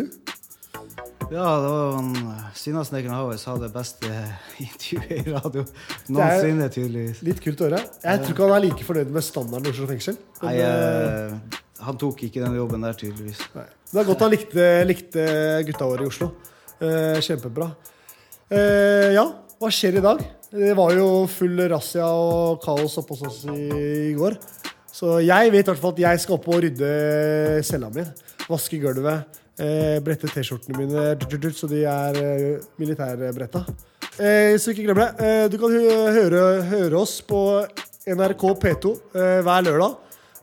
Ja, 1.27 1.43
det 1.59 1.69
var 1.69 1.95
han 1.97 2.11
Sinnasnekeren 2.55 3.13
Havøy 3.17 3.35
som 3.41 3.57
hadde 3.57 3.67
det 3.67 3.75
beste 3.75 4.11
intervjuet 4.63 5.11
i 5.17 5.33
radio 5.35 5.65
Det 5.67 6.15
noensinne, 6.15 6.69
tydeligvis. 6.71 7.21
Litt 7.27 7.41
kult 7.43 7.61
å 7.61 7.67
høre. 7.67 7.81
Jeg 8.03 8.23
tror 8.23 8.33
ikke 8.33 8.47
han 8.47 8.57
er 8.57 8.65
like 8.69 8.87
fornøyd 8.87 9.15
med 9.19 9.25
standarden 9.27 9.67
i 9.67 9.73
Oslo 9.75 9.89
fengsel. 9.91 10.19
Men, 10.39 10.47
Nei, 10.47 10.55
eh, 10.63 11.33
eh, 11.35 11.63
han 11.83 11.97
tok 11.99 12.23
ikke 12.27 12.43
den 12.43 12.57
jobben 12.57 12.85
der, 12.85 12.95
tydeligvis. 12.97 13.41
Det 13.53 14.01
er 14.01 14.07
godt 14.07 14.23
han 14.25 14.33
likte, 14.33 14.67
likte 14.87 15.25
gutta 15.67 15.89
våre 15.89 16.05
i 16.05 16.09
Oslo. 16.11 16.31
Eh, 16.77 17.19
kjempebra. 17.25 17.69
Eh, 18.49 19.13
ja, 19.15 19.25
hva 19.59 19.71
skjer 19.73 19.99
i 19.99 20.03
dag? 20.03 20.21
Det 20.51 20.71
var 20.77 20.93
jo 20.95 21.25
full 21.31 21.59
razzia 21.67 22.07
og 22.07 22.61
kaos 22.63 22.97
oppe 23.01 23.17
hos 23.17 23.25
oss 23.27 23.41
i, 23.51 23.65
i 24.11 24.15
går. 24.17 24.37
Så 24.97 25.19
jeg 25.21 25.51
vet 25.53 25.65
i 25.65 25.69
hvert 25.69 25.81
fall 25.81 25.93
at 25.93 26.05
jeg 26.05 26.21
skal 26.23 26.37
opp 26.37 26.47
og 26.49 26.63
rydde 26.63 26.91
cella 27.67 27.91
mi. 27.93 28.05
Vaske 28.47 28.79
gulvet. 28.81 29.41
Eh, 29.57 29.97
brette 30.05 30.29
T-skjortene 30.29 30.77
mine 30.77 31.51
så 31.57 31.67
de 31.69 31.83
er 31.89 32.17
eh, 32.21 32.65
militærbretta. 32.77 33.63
Eh, 34.17 34.53
så 34.61 34.71
ikke 34.71 34.85
glem 34.87 35.01
det. 35.01 35.09
Eh, 35.21 35.45
du 35.49 35.57
kan 35.61 35.73
høre, 35.73 36.43
høre 36.69 36.97
oss 36.97 37.19
på 37.25 37.41
NRK 38.07 38.43
P2 38.61 38.93
eh, 39.17 39.39
hver 39.45 39.65
lørdag. 39.65 39.97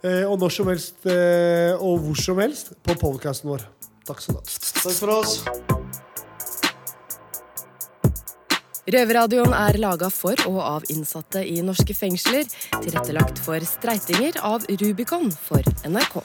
Eh, 0.04 0.24
og 0.28 0.36
når 0.40 0.52
som 0.52 0.68
helst 0.68 1.06
eh, 1.08 1.72
og 1.80 2.02
hvor 2.04 2.18
som 2.20 2.40
helst 2.42 2.74
på 2.84 2.96
podkasten 3.00 3.48
vår. 3.54 3.64
Takk 4.04 4.20
skal 4.20 4.36
du 4.36 4.40
ha. 4.42 4.44
Takk 4.84 4.98
for 4.98 5.14
oss. 5.14 5.38
Røverradioen 8.84 9.54
er 9.56 9.78
laga 9.80 10.10
for 10.12 10.36
og 10.44 10.60
av 10.60 10.84
innsatte 10.92 11.40
i 11.48 11.62
norske 11.64 11.96
fengsler. 11.96 12.44
Tilrettelagt 12.84 13.40
for 13.40 13.64
streitinger 13.64 14.36
av 14.44 14.68
Rubicon 14.68 15.32
for 15.32 15.64
NRK. 15.88 16.20